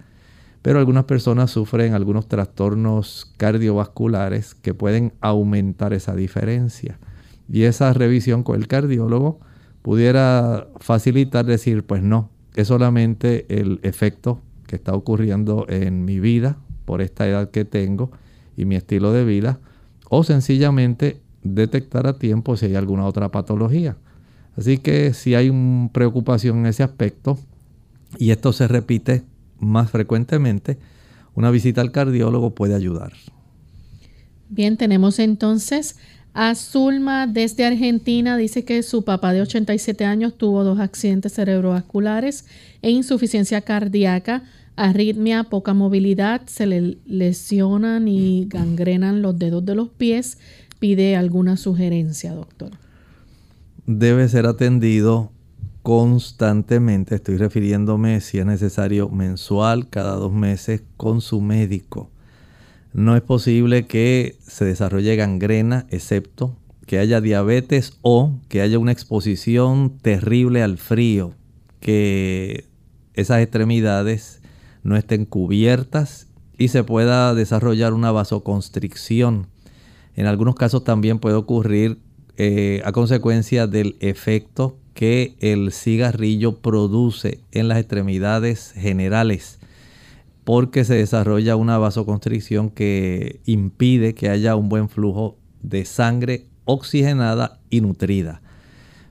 [0.68, 7.00] pero algunas personas sufren algunos trastornos cardiovasculares que pueden aumentar esa diferencia.
[7.50, 9.40] Y esa revisión con el cardiólogo
[9.82, 16.58] pudiera facilitar decir, pues no, es solamente el efecto que está ocurriendo en mi vida
[16.84, 18.12] por esta edad que tengo
[18.58, 19.60] y mi estilo de vida,
[20.10, 23.98] o sencillamente detectar a tiempo si hay alguna otra patología.
[24.58, 27.38] Así que si hay una preocupación en ese aspecto
[28.18, 29.24] y esto se repite
[29.60, 30.78] más frecuentemente,
[31.36, 33.14] una visita al cardiólogo puede ayudar.
[34.50, 35.98] Bien, tenemos entonces
[36.34, 38.38] a Zulma desde Argentina.
[38.38, 42.46] Dice que su papá de 87 años tuvo dos accidentes cerebrovasculares
[42.82, 44.44] e insuficiencia cardíaca,
[44.76, 50.38] arritmia, poca movilidad, se le lesionan y gangrenan los dedos de los pies.
[50.80, 52.72] Pide alguna sugerencia, doctor.
[53.86, 55.32] Debe ser atendido
[55.82, 62.10] constantemente, estoy refiriéndome si es necesario mensual, cada dos meses, con su médico.
[62.94, 68.92] No es posible que se desarrolle gangrena, excepto que haya diabetes o que haya una
[68.92, 71.34] exposición terrible al frío,
[71.80, 72.66] que
[73.14, 74.42] esas extremidades
[74.84, 79.48] no estén cubiertas y se pueda desarrollar una vasoconstricción.
[80.18, 82.00] En algunos casos también puede ocurrir
[82.36, 89.60] eh, a consecuencia del efecto que el cigarrillo produce en las extremidades generales
[90.44, 97.60] porque se desarrolla una vasoconstricción que impide que haya un buen flujo de sangre oxigenada
[97.70, 98.42] y nutrida.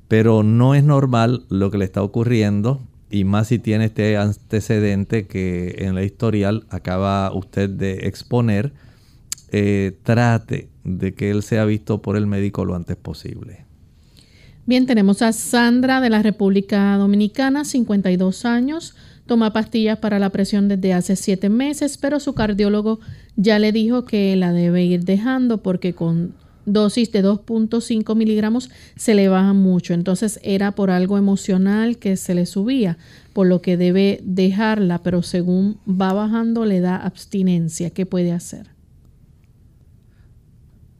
[0.09, 2.81] Pero no es normal lo que le está ocurriendo
[3.11, 8.73] y más si tiene este antecedente que en la historial acaba usted de exponer,
[9.53, 13.65] eh, trate de que él sea visto por el médico lo antes posible.
[14.65, 18.95] Bien, tenemos a Sandra de la República Dominicana, 52 años.
[19.27, 23.01] toma pastillas para la presión desde hace siete meses, pero su cardiólogo
[23.35, 26.35] ya le dijo que la debe ir dejando porque con
[26.65, 29.95] dosis de 2.5 miligramos se le baja mucho.
[29.95, 32.99] Entonces era por algo emocional que se le subía,
[33.33, 37.91] por lo que debe dejarla, pero según va bajando le da abstinencia.
[37.91, 38.76] ¿Qué puede hacer?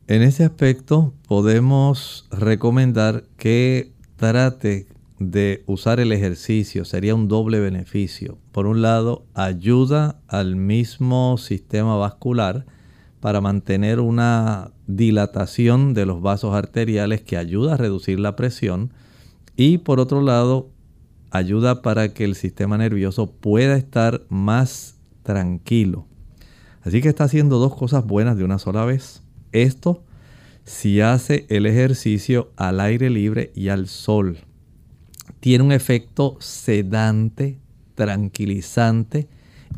[0.09, 4.87] En ese aspecto podemos recomendar que trate
[5.19, 6.85] de usar el ejercicio.
[6.85, 8.39] Sería un doble beneficio.
[8.53, 12.67] Por un lado, ayuda al mismo sistema vascular
[13.19, 18.93] para mantener una dilatación de los vasos arteriales que ayuda a reducir la presión.
[19.57, 20.71] Y por otro lado,
[21.33, 26.07] ayuda para que el sistema nervioso pueda estar más tranquilo.
[26.83, 29.26] Así que está haciendo dos cosas buenas de una sola vez.
[29.57, 30.05] Esto
[30.65, 34.37] si hace el ejercicio al aire libre y al sol.
[35.41, 37.59] Tiene un efecto sedante,
[37.95, 39.29] tranquilizante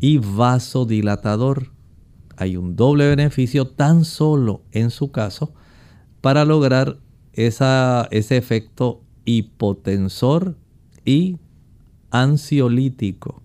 [0.00, 1.70] y vasodilatador.
[2.36, 5.54] Hay un doble beneficio tan solo en su caso
[6.22, 6.98] para lograr
[7.32, 10.56] ese efecto hipotensor
[11.04, 11.38] y
[12.10, 13.44] ansiolítico.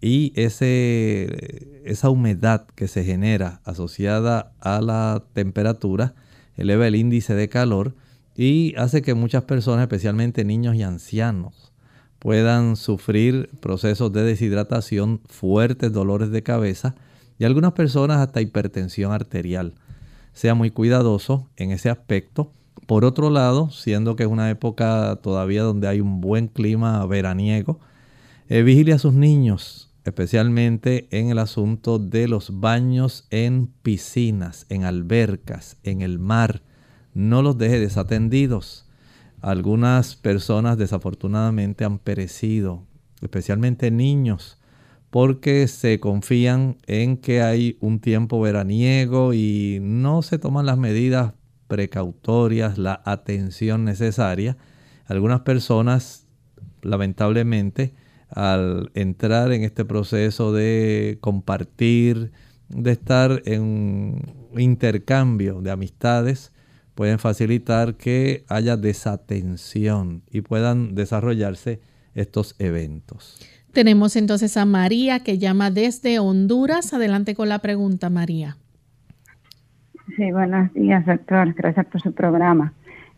[0.00, 6.16] y esa humedad que se genera asociada a la temperatura
[6.56, 7.94] eleva el índice de calor
[8.36, 11.72] y hace que muchas personas, especialmente niños y ancianos,
[12.18, 16.94] puedan sufrir procesos de deshidratación, fuertes dolores de cabeza
[17.38, 19.74] y algunas personas hasta hipertensión arterial.
[20.32, 22.52] Sea muy cuidadoso en ese aspecto.
[22.86, 27.80] Por otro lado, siendo que es una época todavía donde hay un buen clima veraniego,
[28.48, 34.84] eh, vigile a sus niños, especialmente en el asunto de los baños en piscinas, en
[34.84, 36.62] albercas, en el mar
[37.16, 38.84] no los deje desatendidos.
[39.40, 42.84] Algunas personas desafortunadamente han perecido,
[43.22, 44.58] especialmente niños,
[45.08, 51.32] porque se confían en que hay un tiempo veraniego y no se toman las medidas
[51.68, 54.58] precautorias, la atención necesaria.
[55.06, 56.26] Algunas personas,
[56.82, 57.94] lamentablemente,
[58.28, 62.30] al entrar en este proceso de compartir,
[62.68, 64.20] de estar en
[64.58, 66.52] intercambio de amistades,
[66.96, 71.80] pueden facilitar que haya desatención y puedan desarrollarse
[72.14, 73.38] estos eventos.
[73.72, 76.94] Tenemos entonces a María que llama desde Honduras.
[76.94, 78.56] Adelante con la pregunta, María.
[80.16, 81.52] Sí, buenos días, doctor.
[81.52, 82.72] Gracias por su programa.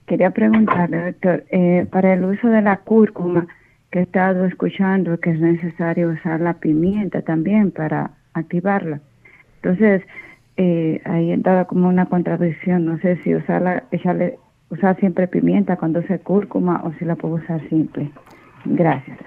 [0.07, 3.47] Quería preguntarle, doctor, eh, para el uso de la cúrcuma,
[3.93, 9.01] que he estado escuchando que es necesario usar la pimienta también para activarla.
[9.62, 10.03] Entonces,
[10.59, 12.84] eh, ahí entraba como una contradicción.
[12.84, 14.38] No sé si usarla, echarle,
[14.70, 18.11] usar siempre pimienta cuando se cúrcuma o si la puedo usar simple.
[18.64, 19.18] Gracias.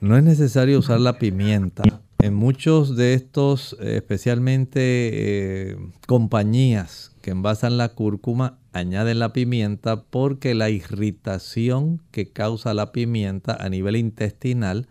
[0.00, 1.82] No es necesario usar la pimienta.
[2.18, 5.76] En muchos de estos, eh, especialmente eh,
[6.06, 13.54] compañías que envasan la cúrcuma, añaden la pimienta porque la irritación que causa la pimienta
[13.54, 14.86] a nivel intestinal,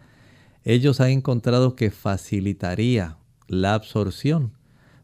[0.64, 3.18] ellos han encontrado que facilitaría
[3.48, 4.52] la absorción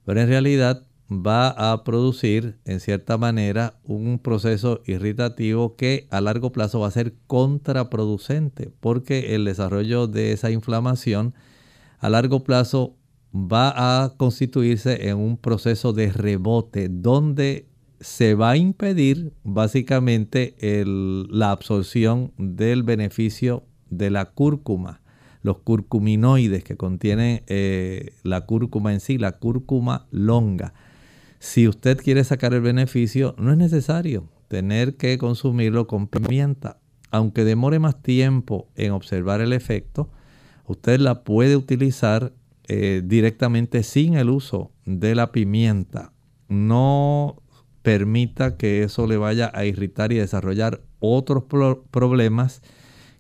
[0.06, 6.52] pero en realidad va a producir en cierta manera un proceso irritativo que a largo
[6.52, 11.36] plazo va a ser contraproducente porque el desarrollo de esa inflamación
[12.00, 12.96] a largo plazo
[13.36, 17.68] va a constituirse en un proceso de rebote donde
[18.00, 25.02] se va a impedir básicamente la absorción del beneficio de la cúrcuma,
[25.46, 30.74] los curcuminoides que contienen eh, la cúrcuma en sí, la cúrcuma longa.
[31.38, 36.80] Si usted quiere sacar el beneficio, no es necesario tener que consumirlo con pimienta.
[37.12, 40.10] Aunque demore más tiempo en observar el efecto,
[40.66, 42.34] usted la puede utilizar
[42.68, 46.12] eh, directamente sin el uso de la pimienta.
[46.50, 47.44] No
[47.84, 51.44] permita que eso le vaya a irritar y desarrollar otros
[51.92, 52.64] problemas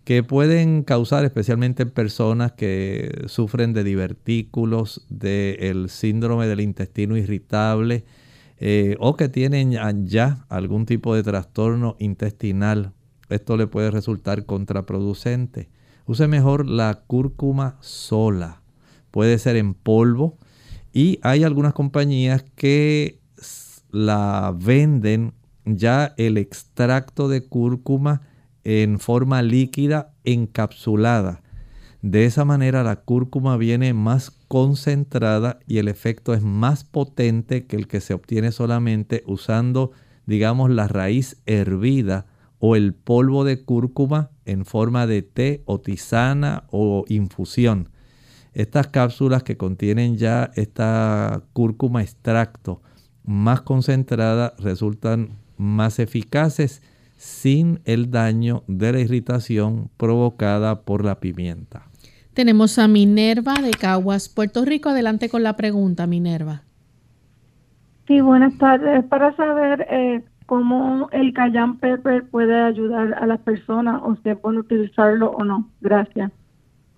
[0.05, 8.05] que pueden causar especialmente en personas que sufren de divertículos, del síndrome del intestino irritable
[8.57, 9.71] eh, o que tienen
[10.05, 12.93] ya algún tipo de trastorno intestinal.
[13.29, 15.69] Esto le puede resultar contraproducente.
[16.05, 18.61] Use mejor la cúrcuma sola.
[19.09, 20.37] Puede ser en polvo
[20.93, 23.21] y hay algunas compañías que
[23.89, 25.33] la venden
[25.65, 28.21] ya el extracto de cúrcuma
[28.65, 31.41] en forma líquida encapsulada.
[32.01, 37.77] De esa manera la cúrcuma viene más concentrada y el efecto es más potente que
[37.77, 39.91] el que se obtiene solamente usando,
[40.25, 42.25] digamos, la raíz hervida
[42.59, 47.89] o el polvo de cúrcuma en forma de té o tisana o infusión.
[48.53, 52.81] Estas cápsulas que contienen ya esta cúrcuma extracto
[53.23, 56.81] más concentrada resultan más eficaces
[57.25, 61.87] sin el daño de la irritación provocada por la pimienta.
[62.35, 64.89] Tenemos a Minerva de Caguas, Puerto Rico.
[64.89, 66.61] Adelante con la pregunta, Minerva.
[68.07, 69.03] Sí, buenas tardes.
[69.05, 75.31] Para saber eh, cómo el cayenne pepper puede ayudar a las personas, o puede utilizarlo
[75.31, 75.67] o no.
[75.81, 76.31] Gracias.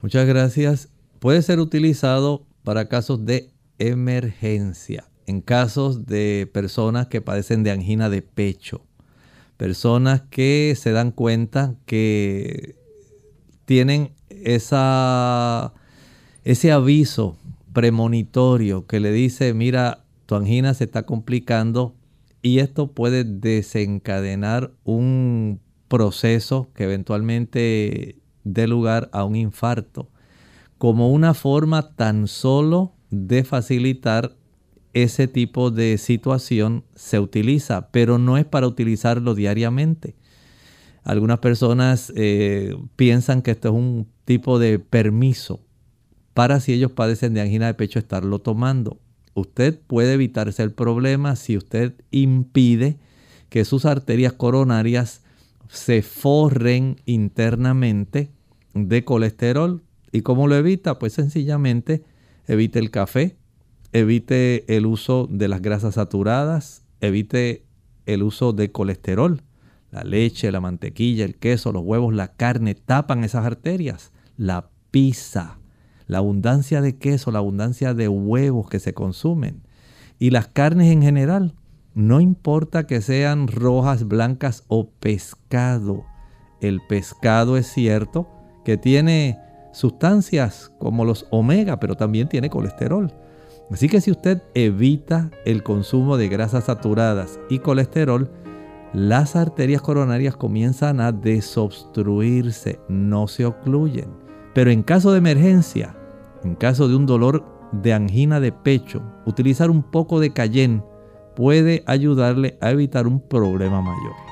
[0.02, 0.94] Muchas gracias.
[1.20, 8.10] Puede ser utilizado para casos de emergencia, en casos de personas que padecen de angina
[8.10, 8.87] de pecho
[9.58, 12.76] personas que se dan cuenta que
[13.66, 15.74] tienen esa,
[16.44, 17.38] ese aviso
[17.74, 21.96] premonitorio que le dice, mira, tu angina se está complicando
[22.42, 30.10] y esto puede desencadenar un proceso que eventualmente dé lugar a un infarto,
[30.78, 34.36] como una forma tan solo de facilitar
[35.04, 40.16] ese tipo de situación se utiliza, pero no es para utilizarlo diariamente.
[41.04, 45.62] Algunas personas eh, piensan que esto es un tipo de permiso
[46.34, 49.00] para si ellos padecen de angina de pecho estarlo tomando.
[49.34, 52.98] Usted puede evitarse el problema si usted impide
[53.50, 55.22] que sus arterias coronarias
[55.70, 58.32] se forren internamente
[58.74, 59.84] de colesterol.
[60.12, 61.00] ¿Y cómo lo evita?
[61.00, 62.04] Pues sencillamente
[62.48, 63.37] evite el café,
[63.94, 67.66] evite el uso de las grasas saturadas, evite
[68.06, 69.44] el uso de colesterol.
[69.92, 74.12] La leche, la mantequilla, el queso, los huevos, la carne tapan esas arterias.
[74.36, 75.60] La pizza,
[76.08, 79.64] la abundancia de queso, la abundancia de huevos que se consumen.
[80.20, 81.56] Y las carnes en general,
[81.94, 86.06] no importa que sean rojas, blancas o pescado.
[86.62, 88.28] El pescado es cierto
[88.66, 89.40] que tiene
[89.74, 93.14] sustancias como los omega, pero también tiene colesterol.
[93.72, 98.30] Así que si usted evita el consumo de grasas saturadas y colesterol,
[98.94, 104.10] las arterias coronarias comienzan a desobstruirse, no se ocluyen.
[104.54, 105.96] Pero en caso de emergencia,
[106.44, 107.44] en caso de un dolor
[107.74, 110.84] de angina de pecho, utilizar un poco de cayenne
[111.36, 114.27] puede ayudarle a evitar un problema mayor.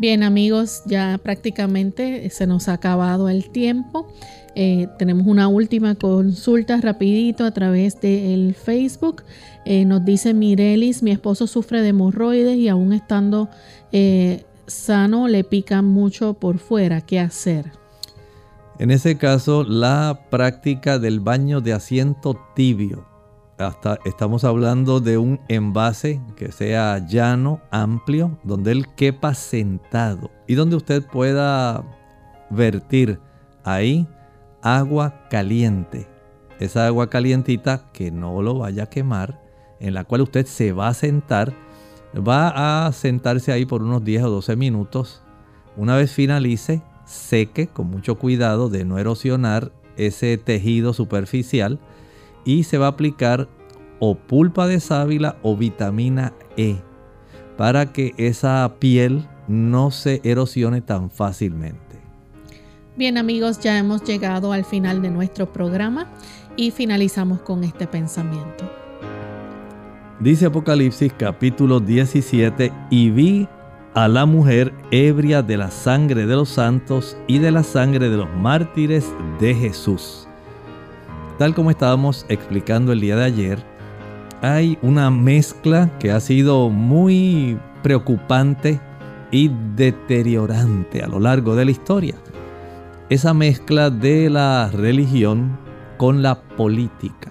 [0.00, 4.08] Bien amigos, ya prácticamente se nos ha acabado el tiempo.
[4.54, 9.24] Eh, tenemos una última consulta rapidito a través del Facebook.
[9.66, 13.50] Eh, nos dice Mirelis, mi esposo sufre de hemorroides y aún estando
[13.92, 17.02] eh, sano le pica mucho por fuera.
[17.02, 17.70] ¿Qué hacer?
[18.78, 23.09] En ese caso, la práctica del baño de asiento tibio.
[24.06, 30.76] Estamos hablando de un envase que sea llano, amplio, donde él quepa sentado y donde
[30.76, 31.84] usted pueda
[32.48, 33.20] vertir
[33.62, 34.08] ahí
[34.62, 36.08] agua caliente.
[36.58, 39.42] Esa agua calientita que no lo vaya a quemar,
[39.78, 41.52] en la cual usted se va a sentar,
[42.16, 45.22] va a sentarse ahí por unos 10 o 12 minutos.
[45.76, 51.78] Una vez finalice, seque con mucho cuidado de no erosionar ese tejido superficial
[52.44, 53.48] y se va a aplicar
[53.98, 56.76] o pulpa de sábila o vitamina E
[57.56, 62.00] para que esa piel no se erosione tan fácilmente.
[62.96, 66.06] Bien amigos, ya hemos llegado al final de nuestro programa
[66.56, 68.64] y finalizamos con este pensamiento.
[70.20, 73.48] Dice Apocalipsis capítulo 17, y vi
[73.94, 78.16] a la mujer ebria de la sangre de los santos y de la sangre de
[78.16, 80.28] los mártires de Jesús.
[81.40, 83.58] Tal como estábamos explicando el día de ayer,
[84.42, 88.78] hay una mezcla que ha sido muy preocupante
[89.30, 92.16] y deteriorante a lo largo de la historia.
[93.08, 95.58] Esa mezcla de la religión
[95.96, 97.30] con la política.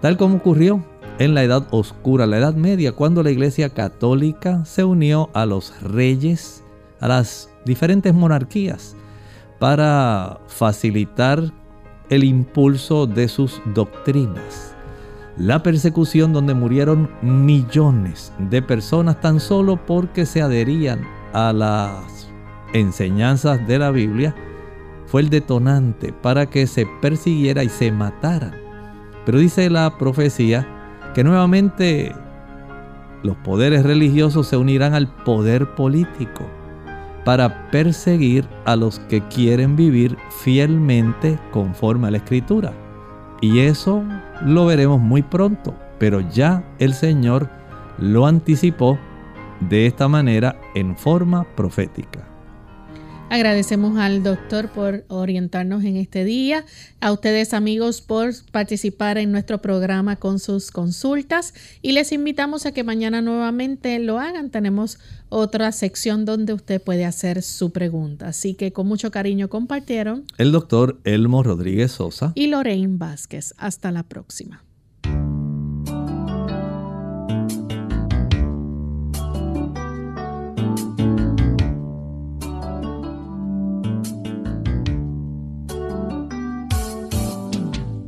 [0.00, 0.84] Tal como ocurrió
[1.18, 5.82] en la Edad Oscura, la Edad Media, cuando la Iglesia Católica se unió a los
[5.82, 6.62] reyes,
[7.00, 8.94] a las diferentes monarquías,
[9.58, 11.52] para facilitar
[12.12, 14.76] el impulso de sus doctrinas.
[15.38, 21.00] La persecución donde murieron millones de personas tan solo porque se adherían
[21.32, 22.28] a las
[22.74, 24.34] enseñanzas de la Biblia
[25.06, 28.52] fue el detonante para que se persiguiera y se matara.
[29.24, 30.68] Pero dice la profecía
[31.14, 32.14] que nuevamente
[33.22, 36.44] los poderes religiosos se unirán al poder político
[37.24, 42.72] para perseguir a los que quieren vivir fielmente conforme a la escritura.
[43.40, 44.02] Y eso
[44.44, 47.48] lo veremos muy pronto, pero ya el Señor
[47.98, 48.98] lo anticipó
[49.60, 52.31] de esta manera en forma profética.
[53.32, 56.66] Agradecemos al doctor por orientarnos en este día,
[57.00, 62.72] a ustedes amigos por participar en nuestro programa con sus consultas y les invitamos a
[62.72, 64.50] que mañana nuevamente lo hagan.
[64.50, 64.98] Tenemos
[65.30, 68.28] otra sección donde usted puede hacer su pregunta.
[68.28, 73.54] Así que con mucho cariño compartieron el doctor Elmo Rodríguez Sosa y Lorraine Vázquez.
[73.56, 74.62] Hasta la próxima.